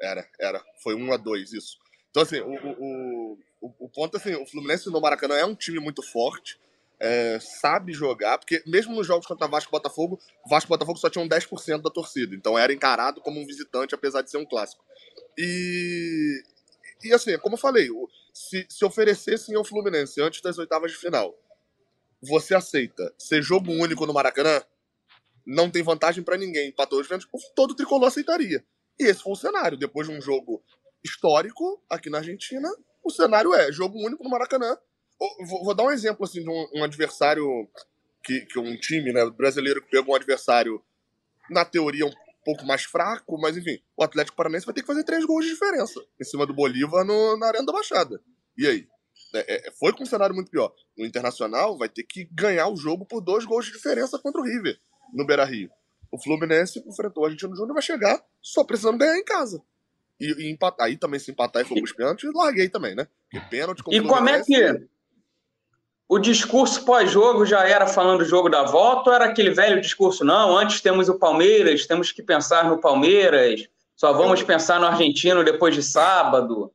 [0.00, 0.64] Era, era.
[0.82, 1.76] Foi 1 um a 2 isso.
[2.10, 5.78] Então, assim, o, o, o, o ponto assim, o Fluminense no Maracanã é um time
[5.78, 6.58] muito forte
[7.00, 11.10] é, sabe jogar, porque mesmo nos jogos contra Vasco e Botafogo, Vasco e Botafogo só
[11.10, 14.84] tinham 10% da torcida, então era encarado como um visitante, apesar de ser um clássico.
[15.36, 16.42] E,
[17.02, 17.88] e assim, como eu falei,
[18.32, 21.38] se, se oferecessem ao Fluminense antes das oitavas de final,
[22.22, 24.62] você aceita ser jogo único no Maracanã?
[25.46, 28.64] Não tem vantagem para ninguém, empatou os ventos, todo tricolor aceitaria.
[28.98, 29.76] E esse foi o cenário.
[29.76, 30.64] Depois de um jogo
[31.04, 32.70] histórico aqui na Argentina,
[33.04, 34.76] o cenário é jogo único no Maracanã,
[35.18, 37.46] Vou, vou, dar um exemplo assim de um, um, adversário
[38.22, 40.82] que, que um time né, brasileiro que pegou um adversário
[41.50, 42.12] na teoria um
[42.44, 45.52] pouco mais fraco, mas enfim, o Atlético Paranaense vai ter que fazer três gols de
[45.52, 48.20] diferença em cima do Bolívar no, na Arena da Baixada.
[48.56, 48.88] E aí?
[49.34, 50.72] É, é, foi com um cenário muito pior.
[50.96, 54.44] No Internacional vai ter que ganhar o jogo por dois gols de diferença contra o
[54.44, 54.78] River
[55.12, 55.70] no Beira Rio.
[56.10, 59.62] O Fluminense enfrentou o Argentino Júnior vai chegar só precisando ganhar em casa.
[60.20, 63.06] E, e empatar, aí também se empatar e for pros pênaltis, larguei também, né?
[63.30, 64.86] Porque pênalti E como é que
[66.08, 70.24] o discurso pós-jogo já era falando do jogo da volta ou era aquele velho discurso?
[70.24, 74.46] Não, antes temos o Palmeiras, temos que pensar no Palmeiras, só vamos eu...
[74.46, 76.72] pensar no argentino depois de sábado.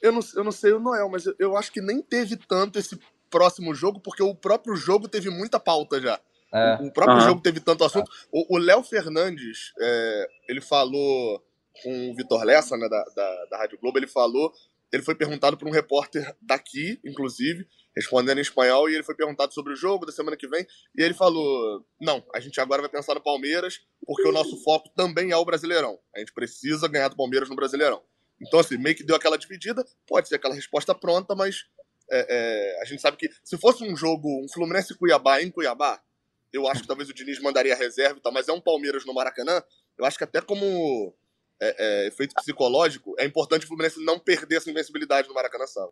[0.00, 2.78] Eu não, eu não sei o Noel, mas eu, eu acho que nem teve tanto
[2.78, 2.98] esse
[3.28, 6.20] próximo jogo, porque o próprio jogo teve muita pauta já.
[6.52, 6.78] É.
[6.80, 7.24] O, próprio uhum.
[7.24, 8.10] jogo teve tanto assunto.
[8.32, 11.42] O Léo Fernandes, é, ele falou
[11.82, 14.52] com o Vitor Lessa, né, da, da, da Rádio Globo, ele falou,
[14.92, 19.52] ele foi perguntado por um repórter daqui, inclusive, respondendo em espanhol, e ele foi perguntado
[19.52, 20.66] sobre o jogo da semana que vem,
[20.96, 24.88] e ele falou: Não, a gente agora vai pensar no Palmeiras, porque o nosso foco
[24.96, 25.98] também é o Brasileirão.
[26.14, 28.02] A gente precisa ganhar do Palmeiras no Brasileirão.
[28.40, 31.66] Então, assim, meio que deu aquela dividida, pode ser aquela resposta pronta, mas
[32.10, 36.00] é, é, a gente sabe que se fosse um jogo, um Fluminense Cuiabá em Cuiabá,
[36.52, 39.12] eu acho que talvez o Diniz mandaria reserva e tal, mas é um Palmeiras no
[39.12, 39.62] Maracanã,
[39.98, 41.14] eu acho que até como
[41.60, 45.90] é, é efeito psicológico, é importante o Fluminense não perder essa invencibilidade no Maracanã Sala.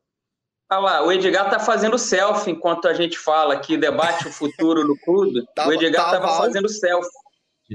[0.70, 4.86] Olha lá, o Edgar tá fazendo selfie enquanto a gente fala aqui, debate o futuro
[4.86, 5.44] no clube.
[5.66, 7.10] o Edgar tava, tava fazendo selfie.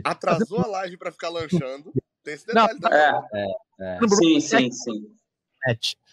[0.03, 1.91] Atrasou a live para ficar lanchando.
[2.23, 3.45] Tem esse detalhe Não, é, é,
[3.81, 3.99] é.
[4.07, 5.15] Sim, sim, sim.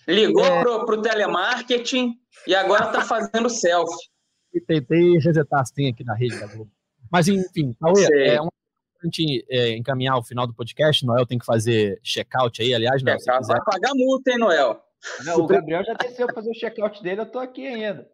[0.07, 0.62] Ligou é...
[0.62, 2.14] pro, pro telemarketing
[2.47, 4.09] e agora tá fazendo selfie.
[4.55, 6.70] E tentei resetar assim aqui na rede da Globo.
[7.11, 8.49] Mas, enfim, Cauê, é um
[9.03, 13.03] a gente é, encaminhar o final do podcast, Noel tem que fazer check-out aí, aliás,
[13.03, 14.83] Noel, check Vai pagar multa, hein, Noel?
[15.25, 18.09] Não, o Gabriel já desceu para fazer o check-out dele, eu tô aqui ainda.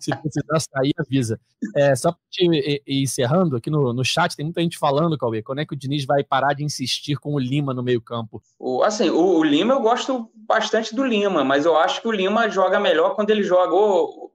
[0.00, 1.40] Se precisar sair, avisa.
[1.74, 5.60] É, só para ir encerrando, aqui no, no chat tem muita gente falando, Cauê, quando
[5.60, 8.42] é que o Diniz vai parar de insistir com o Lima no meio-campo?
[8.58, 12.12] O, assim, o, o, Lima eu gosto bastante do Lima, mas eu acho que o
[12.12, 14.32] Lima joga melhor quando ele joga ou,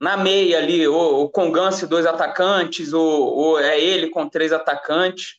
[0.00, 4.52] na meia ali, ou, ou com Gans dois atacantes, ou, ou é ele com três
[4.52, 5.36] atacantes.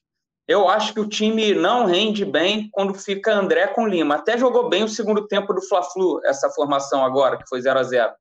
[0.48, 4.16] Eu acho que o time não rende bem quando fica André com Lima.
[4.16, 7.84] Até jogou bem o segundo tempo do Fla-Flu, essa formação agora, que foi 0 a
[7.84, 8.14] 0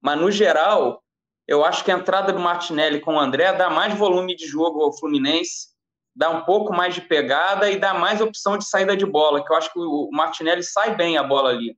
[0.00, 1.02] Mas, no geral,
[1.46, 4.82] eu acho que a entrada do Martinelli com o André dá mais volume de jogo
[4.82, 5.68] ao Fluminense,
[6.14, 9.52] dá um pouco mais de pegada e dá mais opção de saída de bola, que
[9.52, 11.76] eu acho que o Martinelli sai bem a bola ali.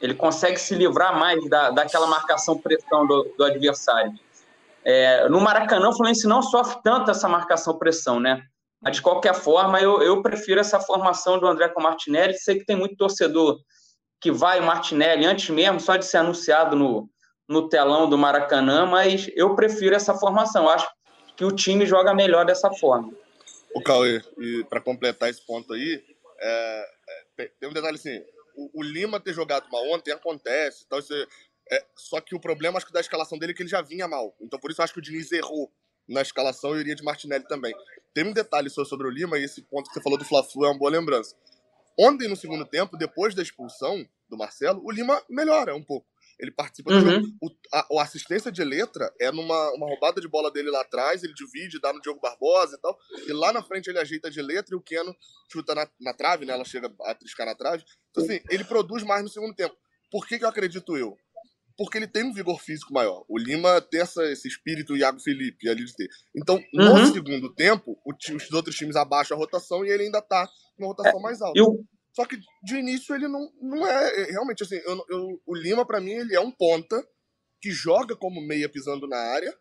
[0.00, 4.12] Ele consegue se livrar mais da, daquela marcação-pressão do, do, adversário.
[4.84, 8.42] É, no Maracanã, o Fluminense não sofre tanto essa marcação-pressão, né?
[8.80, 12.34] Mas, de qualquer forma, eu, eu prefiro essa formação do André com o Martinelli.
[12.34, 13.58] Sei que tem muito torcedor
[14.20, 17.08] que vai o Martinelli antes mesmo, só de ser anunciado no,
[17.48, 20.68] no telão do Maracanã, mas eu prefiro essa formação.
[20.68, 20.88] Acho
[21.36, 23.12] que o time joga melhor dessa forma.
[23.74, 26.02] O Cauê, e para completar esse ponto aí,
[26.38, 26.86] é,
[27.38, 28.22] é, tem um detalhe assim:
[28.60, 31.14] o, o, Lima ter jogado mal ontem acontece, então isso
[31.70, 34.08] é, só que o problema acho que da escalação dele é que ele já vinha
[34.08, 34.34] mal.
[34.40, 35.72] Então por isso acho que o Diniz errou
[36.08, 37.72] na escalação e iria de Martinelli também.
[38.12, 40.64] Tem um detalhe só sobre o Lima e esse ponto que você falou do Fla-Flu
[40.64, 41.36] é uma boa lembrança.
[41.98, 46.09] Ontem no segundo tempo, depois da expulsão do Marcelo, o Lima melhora um pouco.
[46.40, 47.00] Ele participa uhum.
[47.00, 47.26] do jogo.
[47.40, 51.22] O, a, a, assistência de letra é numa uma roubada de bola dele lá atrás,
[51.22, 52.98] ele divide, dá no Diogo Barbosa e tal.
[53.26, 55.14] E lá na frente ele ajeita de letra e o Keno
[55.52, 56.54] chuta na, na trave, né?
[56.54, 57.84] Ela chega a triscar na trave.
[58.10, 59.76] Então, assim, ele produz mais no segundo tempo.
[60.10, 61.16] Por que, que eu acredito eu?
[61.76, 63.24] Porque ele tem um vigor físico maior.
[63.28, 66.08] O Lima tem essa, esse espírito Iago Felipe ali de ter.
[66.34, 67.12] Então, no uhum.
[67.12, 71.18] segundo tempo, o, os outros times abaixam a rotação e ele ainda tá numa rotação
[71.18, 71.58] é, mais alta.
[71.58, 74.22] Eu, só que de início ele não, não é.
[74.22, 77.02] é realmente, assim, eu, eu, o Lima, para mim, ele é um ponta
[77.60, 79.54] que joga como meia pisando na área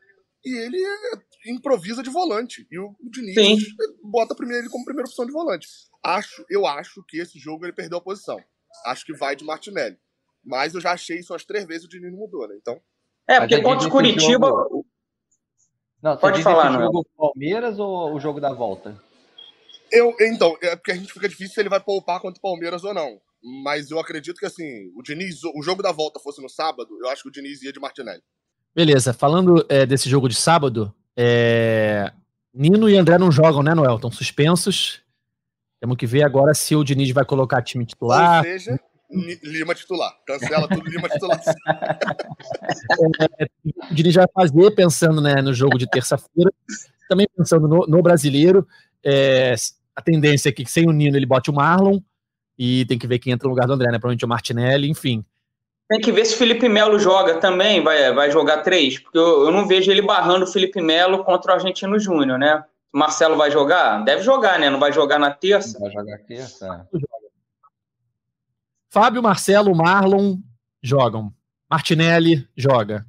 [0.44, 2.66] e ele é, improvisa de volante.
[2.72, 3.58] E o, o Diniz Sim.
[4.04, 5.68] bota primeiro ele como primeira opção de volante.
[6.04, 8.42] Acho, eu acho que esse jogo ele perdeu a posição.
[8.86, 9.98] Acho que vai de Martinelli.
[10.44, 12.56] Mas eu já achei isso umas três vezes o Diniz mudou, né?
[12.60, 12.80] Então.
[13.28, 14.48] É, porque contra o Curitiba.
[14.48, 14.86] Jogo...
[16.02, 16.82] Não, Pode falar, não.
[16.82, 18.98] jogo Palmeiras ou o jogo da volta?
[19.92, 22.84] Eu, então, é porque a gente fica difícil se ele vai poupar contra o Palmeiras
[22.84, 23.20] ou não.
[23.64, 27.10] Mas eu acredito que, assim, o Diniz, o jogo da volta fosse no sábado, eu
[27.10, 28.22] acho que o Diniz ia de Martinelli.
[28.76, 32.12] Beleza, falando é, desse jogo de sábado, é...
[32.54, 33.96] Nino e André não jogam, né, Noel?
[33.96, 35.02] Estão suspensos.
[35.80, 38.40] Temos que ver agora se o Diniz vai colocar time titular.
[38.40, 38.80] Ou seja,
[39.44, 40.14] Lima titular.
[40.26, 41.42] Cancela tudo, Lima titular.
[43.40, 43.46] é,
[43.90, 46.52] o Diniz vai fazer pensando né, no jogo de terça-feira,
[47.08, 48.68] também pensando no, no brasileiro.
[49.04, 49.56] É,
[50.00, 52.00] a tendência é que sem o Nino ele bote o Marlon
[52.58, 54.00] e tem que ver quem entra no lugar do André, né?
[54.00, 55.24] Provavelmente o Martinelli, enfim.
[55.90, 59.46] Tem que ver se o Felipe Melo joga também, vai, vai jogar três, porque eu,
[59.46, 62.64] eu não vejo ele barrando o Felipe Melo contra o Argentino Júnior, né?
[62.94, 64.04] Marcelo vai jogar?
[64.04, 64.70] Deve jogar, né?
[64.70, 65.78] Não vai jogar na terça?
[65.80, 66.88] Vai jogar terça.
[66.94, 67.00] É.
[68.90, 70.38] Fábio, Marcelo, Marlon
[70.82, 71.34] jogam.
[71.70, 73.06] Martinelli joga.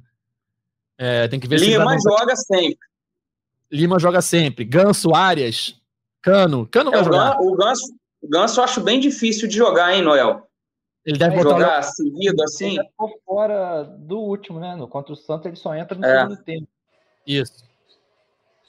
[0.97, 2.87] É, tem que ver Lima se joga sempre.
[3.71, 4.65] Lima joga sempre.
[4.65, 5.80] Ganso, Arias,
[6.21, 6.67] Cano.
[6.67, 7.41] Cano é, vai jogar.
[7.41, 10.47] o Ganso, o Ganso eu acho bem difícil de jogar, hein, Noel?
[11.05, 11.83] Ele deve é, jogar o...
[11.83, 12.77] seguido assim.
[12.77, 14.75] Ele ficou fora do último, né?
[14.75, 16.21] No contra o Santos ele só entra no é.
[16.21, 16.67] segundo tempo.
[17.25, 17.63] Isso.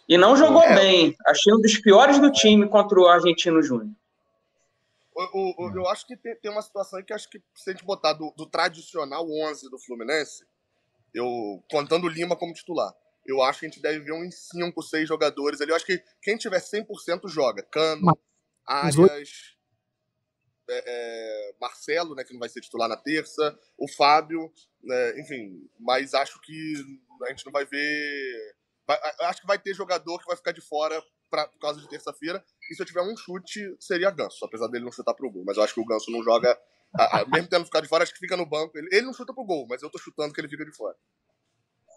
[0.08, 0.74] E não jogou é.
[0.74, 1.16] bem.
[1.26, 3.94] Achei um dos piores do time contra o Argentino Júnior.
[5.14, 7.72] O, o, eu acho que tem, tem, uma situação aí que acho que se a
[7.72, 10.44] gente botar do, do tradicional 11 do Fluminense,
[11.14, 12.92] eu contando o Lima como titular,
[13.26, 15.70] eu acho que a gente deve ver uns 5, 6 jogadores ali.
[15.70, 17.62] Eu acho que quem tiver 100% joga.
[17.62, 18.18] Cano,
[18.66, 19.56] Arias,
[20.68, 24.52] é, é, Marcelo, né, que não vai ser titular na terça, o Fábio,
[24.82, 25.68] né, enfim.
[25.78, 26.74] Mas acho que
[27.24, 28.54] a gente não vai ver.
[28.86, 31.00] Vai, acho que vai ter jogador que vai ficar de fora
[31.30, 32.44] pra, por causa de terça-feira.
[32.70, 35.44] E se eu tiver um chute, seria Ganso, apesar dele não chutar pro gol.
[35.46, 36.58] Mas eu acho que o Ganso não joga.
[36.94, 38.76] A, a, mesmo tendo ficado de fora, acho que fica no banco.
[38.76, 40.96] Ele, ele não chuta pro gol, mas eu tô chutando que ele fica de fora.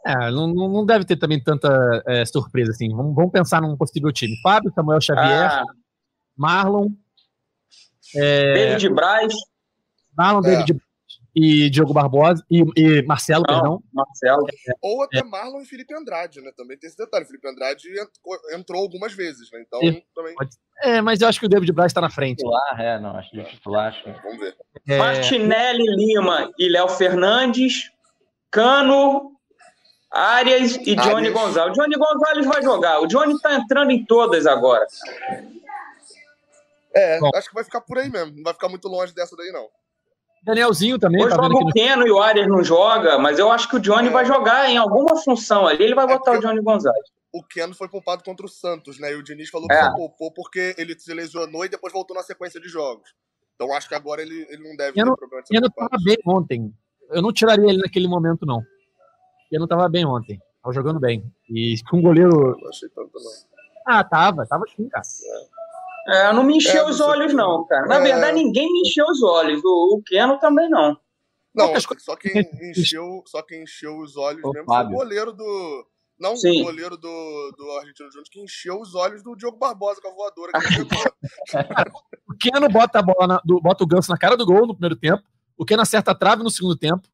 [0.06, 2.90] É, não, não deve ter também tanta é, surpresa assim.
[2.90, 4.40] Vamos, vamos, pensar num possível time.
[4.44, 5.64] Fábio, Samuel Xavier, ah.
[6.38, 6.90] Marlon.
[8.16, 8.54] É...
[8.54, 9.34] David Braz.
[10.16, 10.58] Marlon, é.
[10.58, 10.80] David
[11.36, 13.84] e Diogo Barbosa e, e Marcelo, Não, perdão.
[13.92, 14.46] Marcelo.
[14.82, 16.52] Ou até Marlon e Felipe Andrade, né?
[16.56, 17.26] Também tem esse detalhe.
[17.26, 19.62] Felipe Andrade ent- entrou algumas vezes, né?
[19.68, 20.02] Então, Sim.
[20.16, 20.34] também.
[20.82, 22.38] É, mas eu acho que o David Braz está na frente.
[22.38, 24.04] Titular, é, não, acho que titular, acho.
[24.24, 24.56] Vamos ver.
[24.88, 27.92] É, Martinelli, Lima e Léo Fernandes,
[28.50, 29.35] Cano,
[30.16, 31.34] Arias e Johnny Arias.
[31.34, 31.78] Gonzalez.
[31.78, 33.00] O Johnny Gonzalez vai jogar.
[33.02, 34.86] O Johnny tá entrando em todas agora.
[36.94, 37.30] É, Bom.
[37.36, 38.36] acho que vai ficar por aí mesmo.
[38.36, 39.68] Não vai ficar muito longe dessa daí, não.
[40.44, 43.52] Danielzinho também, Hoje tá joga o no Keno e o Arias não joga, mas eu
[43.52, 44.12] acho que o Johnny É.
[44.12, 45.84] vai jogar em alguma função ali.
[45.84, 47.06] Ele vai botar porque- o Johnny Gonzalez.
[47.34, 49.12] O Keno foi poupado contra o Santos, né?
[49.12, 49.76] E o Diniz falou É.
[49.76, 53.10] que só poupou porque ele se lesionou e depois voltou na sequência de jogos.
[53.56, 55.98] Então acho que agora ele, ele não deve Keno- ter problema de ser Keno tava
[56.04, 56.74] bem ontem.
[57.10, 58.62] Eu não tiraria ele naquele momento, não.
[59.50, 60.40] Keno tava bem ontem.
[60.62, 61.24] Tava jogando bem.
[61.50, 62.58] E com um goleiro.
[62.60, 63.32] Não achei tanto, não.
[63.88, 65.04] Ah, tava, tava sim, cara.
[66.08, 67.88] É, não me encheu É, os olhos, não, cara.
[67.88, 68.02] Na É.
[68.02, 69.62] verdade, ninguém me encheu os olhos.
[69.64, 70.98] O, o Keno também não.
[71.54, 74.94] Não, só quem encheu, só quem encheu os olhos Ô, mesmo foi Fábio.
[74.96, 75.88] o goleiro do.
[76.20, 76.62] Não, Sim.
[76.62, 77.08] o goleiro do,
[77.58, 80.52] do Argentino Júnior que encheu os olhos do Diogo Barbosa com a voadora.
[82.28, 84.74] O Keno bota a bola, na- do- bota o ganso na cara do gol no
[84.74, 85.24] primeiro tempo.
[85.58, 87.08] O Keno acerta a trave no segundo tempo.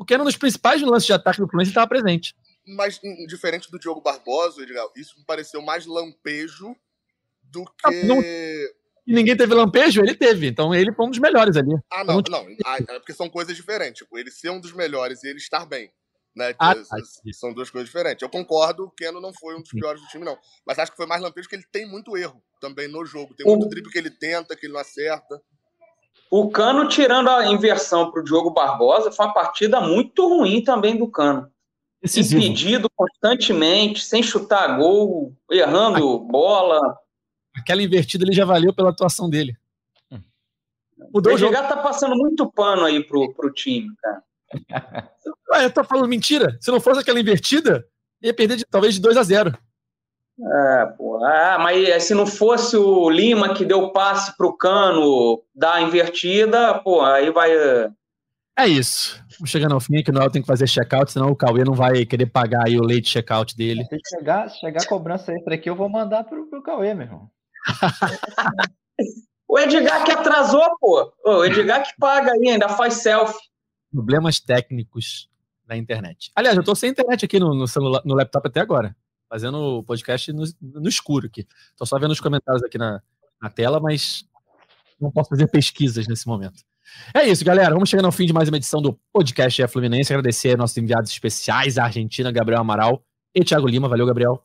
[0.00, 2.34] O Keno, nos principais lances de ataque do Fluminense, estava presente.
[2.66, 2.98] Mas,
[3.28, 6.74] diferente do Diogo Barbosa, Edgar, isso me pareceu mais lampejo
[7.42, 8.04] do Ah, que.
[8.04, 10.46] não- E ninguém teve lampejo, ele teve.
[10.46, 11.74] Então ele foi um dos melhores ali.
[11.92, 12.46] Ah, não, não.
[12.64, 13.98] Ah, é porque são coisas diferentes.
[14.02, 15.92] Tipo, ele ser um dos melhores e ele estar bem.
[16.34, 16.54] Né?
[16.60, 16.82] Ah, tá.
[17.34, 18.22] são duas coisas diferentes.
[18.22, 20.38] Eu concordo, o Keno não foi um dos piores do time, não.
[20.64, 23.34] Mas acho que foi mais lampejo porque ele tem muito erro também no jogo.
[23.34, 25.42] Tem muito O- drible que ele tenta, que ele não acerta.
[26.30, 30.96] O Cano, tirando a inversão para o Diogo Barbosa, foi uma partida muito ruim também
[30.96, 31.50] do Cano.
[32.00, 32.40] Decisivo.
[32.40, 36.80] Impedido constantemente, sem chutar gol, errando bola.
[37.54, 39.56] Aquela invertida ele já valeu pela atuação dele.
[41.12, 41.52] Mudou O jogo.
[41.52, 44.22] Tá passando muito pano aí pro, pro time, cara.
[45.52, 46.56] Ué, eu tô falando mentira.
[46.60, 47.86] Se não fosse aquela invertida,
[48.22, 49.58] ia perder de, talvez de 2 a 0
[50.42, 51.22] É, pô.
[51.24, 55.82] Ah, mas eh, se não fosse o Lima que deu passe pro Cano dar a
[55.82, 57.50] invertida, pô, aí vai.
[57.52, 57.90] eh,
[58.56, 59.22] É isso.
[59.38, 61.74] Vamos chegando ao fim, que o Noel tem que fazer check-out, senão o Cauê não
[61.74, 63.84] vai querer pagar aí o leite check-out dele.
[63.84, 67.30] Se chegar, se chegar cobrança extra aqui, eu vou mandar pro, pro Cauê, meu irmão.
[69.52, 71.12] O Edgar que atrasou, pô.
[71.24, 73.36] O Edgar que paga aí, ainda faz selfie.
[73.92, 75.28] Problemas técnicos
[75.66, 76.30] da internet.
[76.36, 78.94] Aliás, eu tô sem internet aqui no, no, celular, no laptop até agora.
[79.30, 81.46] Fazendo o podcast no, no escuro aqui.
[81.76, 83.00] Tô só vendo os comentários aqui na,
[83.40, 84.24] na tela, mas
[85.00, 86.62] não posso fazer pesquisas nesse momento.
[87.14, 87.72] É isso, galera.
[87.72, 90.12] Vamos chegando ao fim de mais uma edição do podcast é Fluminense.
[90.12, 93.02] Agradecer nossos enviados especiais, a Argentina, Gabriel Amaral
[93.34, 93.88] e Thiago Lima.
[93.88, 94.44] Valeu, Gabriel.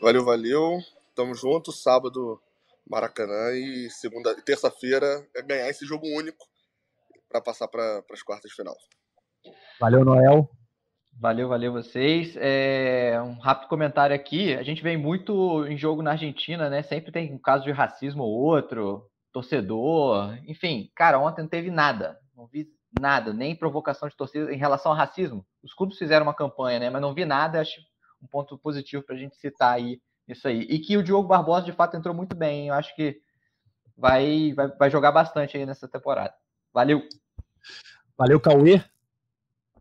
[0.00, 0.78] Valeu, valeu.
[1.14, 1.72] Tamo junto.
[1.72, 2.40] Sábado,
[2.88, 3.52] Maracanã.
[3.52, 6.46] E segunda, terça-feira é ganhar esse jogo único
[7.28, 8.76] para passar para as quartas de final.
[9.80, 10.48] Valeu, Noel.
[11.18, 12.36] Valeu, valeu vocês.
[12.36, 14.54] É, um rápido comentário aqui.
[14.54, 16.82] A gente vem muito em jogo na Argentina, né?
[16.82, 20.90] Sempre tem um caso de racismo ou outro, torcedor, enfim.
[20.94, 22.18] Cara, ontem não teve nada.
[22.36, 22.68] Não vi
[23.00, 25.44] nada, nem provocação de torcida em relação ao racismo.
[25.62, 26.90] Os clubes fizeram uma campanha, né?
[26.90, 27.60] Mas não vi nada.
[27.60, 27.80] Acho
[28.22, 29.98] um ponto positivo para a gente citar aí
[30.28, 30.60] isso aí.
[30.68, 32.68] E que o Diogo Barbosa de fato entrou muito bem.
[32.68, 33.18] Eu acho que
[33.96, 36.34] vai, vai, vai jogar bastante aí nessa temporada.
[36.74, 37.02] Valeu.
[38.18, 38.82] Valeu, Cauê.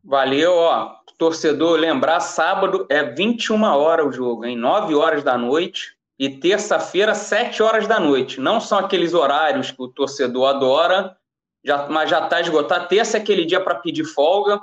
[0.05, 0.95] Valeu, ó.
[1.17, 4.55] Torcedor, lembrar, sábado é 21 horas o jogo, hein?
[4.55, 5.95] 9 horas da noite.
[6.17, 8.39] E terça-feira, 7 horas da noite.
[8.39, 11.17] Não são aqueles horários que o torcedor adora,
[11.63, 12.87] já, mas já está esgotado.
[12.87, 14.61] Terça é aquele dia para pedir folga,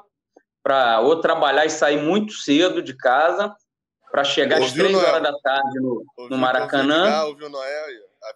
[0.63, 3.55] para ou trabalhar e sair muito cedo de casa,
[4.11, 5.09] para chegar às Ouviu, 3 Noel?
[5.09, 7.05] horas da tarde no, Ouviu, no Maracanã.
[7.23, 7.87] Ouviu, ouviu Noel?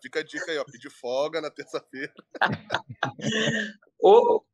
[0.03, 0.65] Fica a dica aí, ó.
[0.65, 2.13] Pedir folga na terça-feira.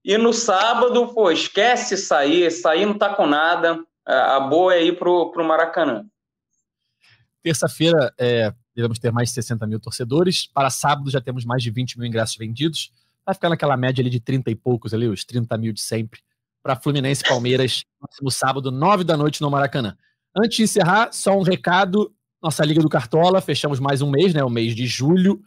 [0.05, 3.85] E no sábado, pô, esquece sair, sair não tá com nada.
[4.07, 6.05] A boa é ir pro, pro Maracanã.
[7.43, 10.47] Terça-feira é, devemos ter mais de 60 mil torcedores.
[10.47, 12.93] Para sábado já temos mais de 20 mil ingressos vendidos.
[13.25, 16.21] Vai ficar naquela média ali de 30 e poucos ali, os 30 mil de sempre.
[16.63, 19.97] Para Fluminense e Palmeiras, próximo sábado, 9 da noite no Maracanã.
[20.37, 22.13] Antes de encerrar, só um recado.
[22.43, 24.43] Nossa Liga do Cartola, fechamos mais um mês, né?
[24.43, 25.41] O mês de julho.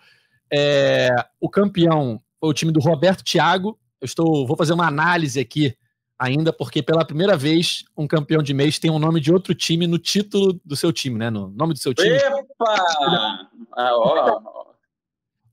[0.53, 3.77] É, o campeão foi o time do Roberto Thiago.
[4.01, 5.75] Eu estou, vou fazer uma análise aqui
[6.17, 9.87] ainda, porque pela primeira vez um campeão de mês tem o nome de outro time
[9.87, 11.29] no título do seu time, né?
[11.29, 12.09] No nome do seu time.
[12.15, 13.49] Epa!
[13.77, 14.65] Ah, ó,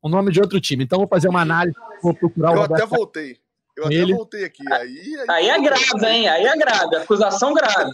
[0.03, 0.85] o nome de outro time.
[0.85, 3.39] Então vou fazer uma análise, vou procurar o Eu até voltei.
[3.77, 4.63] Eu até Ele- voltei aqui.
[4.73, 6.29] Aí, Aí é grave, hein?
[6.29, 6.97] Aí é grave.
[6.97, 7.91] Acusação grave.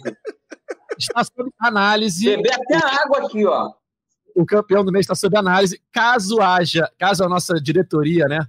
[0.97, 2.25] Está sob análise.
[2.25, 3.71] Beber até a água aqui, ó.
[4.35, 5.81] O campeão do mês está sob análise.
[5.91, 8.39] Caso haja, caso a nossa diretoria, né,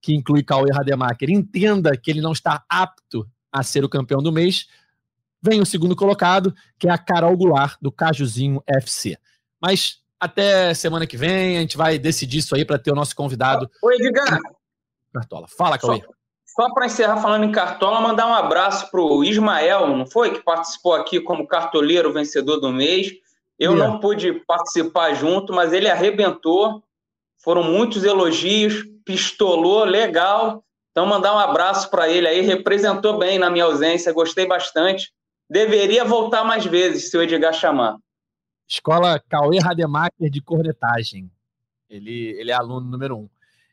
[0.00, 4.32] que inclui Cauê Rademacher, entenda que ele não está apto a ser o campeão do
[4.32, 4.66] mês,
[5.42, 9.16] vem o segundo colocado, que é a Carol Goulart, do Cajuzinho FC.
[9.60, 13.14] Mas até semana que vem, a gente vai decidir isso aí para ter o nosso
[13.14, 13.70] convidado.
[13.82, 14.38] Oi, Edgar.
[15.12, 15.46] Cartola.
[15.48, 16.00] Fala, Cauê.
[16.00, 20.32] Só, só para encerrar falando em Cartola, mandar um abraço para o Ismael, não foi?
[20.32, 23.12] Que participou aqui como cartoleiro vencedor do mês.
[23.58, 26.82] Eu não pude participar junto, mas ele arrebentou.
[27.38, 30.62] Foram muitos elogios, pistolou, legal.
[30.90, 32.40] Então, mandar um abraço para ele aí.
[32.42, 35.12] Representou bem na minha ausência, gostei bastante.
[35.48, 37.96] Deveria voltar mais vezes, se o Edgar chamar.
[38.68, 41.30] Escola Cauê Rademacher de cornetagem.
[41.88, 43.28] Ele, ele é aluno número um.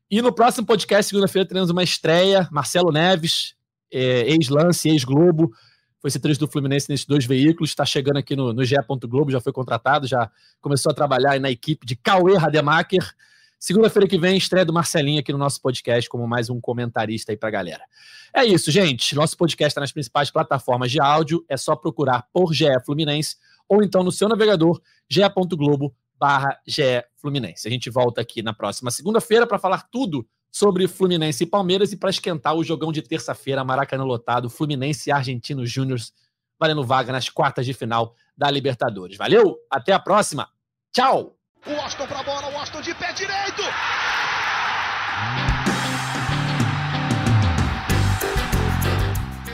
[0.10, 2.48] E no próximo podcast, segunda-feira, teremos uma estreia.
[2.52, 3.56] Marcelo Neves,
[3.92, 5.52] é, ex-Lance, ex-Globo,
[6.00, 8.64] foi setorista do Fluminense nesses dois veículos, está chegando aqui no, no.
[9.08, 10.30] Globo, já foi contratado, já
[10.62, 13.16] começou a trabalhar na equipe de Cauê Rademacher.
[13.64, 17.38] Segunda-feira que vem, estreia do Marcelinho aqui no nosso podcast, como mais um comentarista aí
[17.38, 17.86] pra galera.
[18.34, 19.16] É isso, gente.
[19.16, 21.46] Nosso podcast está nas principais plataformas de áudio.
[21.48, 23.38] É só procurar por GE Fluminense
[23.70, 26.60] ou então no seu navegador, ge.globo barra
[27.16, 27.66] Fluminense.
[27.66, 31.96] A gente volta aqui na próxima segunda-feira para falar tudo sobre Fluminense e Palmeiras e
[31.96, 36.02] para esquentar o jogão de terça-feira, Maracanã lotado, Fluminense e Argentinos Júnior
[36.60, 39.16] valendo vaga nas quartas de final da Libertadores.
[39.16, 40.50] Valeu, até a próxima.
[40.92, 41.38] Tchau!
[41.66, 43.64] O Austin pra bola, o Austin de pé direito.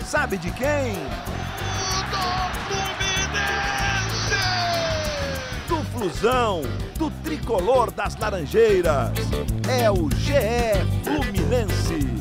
[0.03, 0.95] Sabe de quem?
[2.09, 2.27] Do
[2.65, 4.33] Fluminense!
[5.67, 6.63] Do Flusão,
[6.97, 9.11] do tricolor das Laranjeiras.
[9.67, 10.33] É o GE
[11.03, 12.18] Fluminense.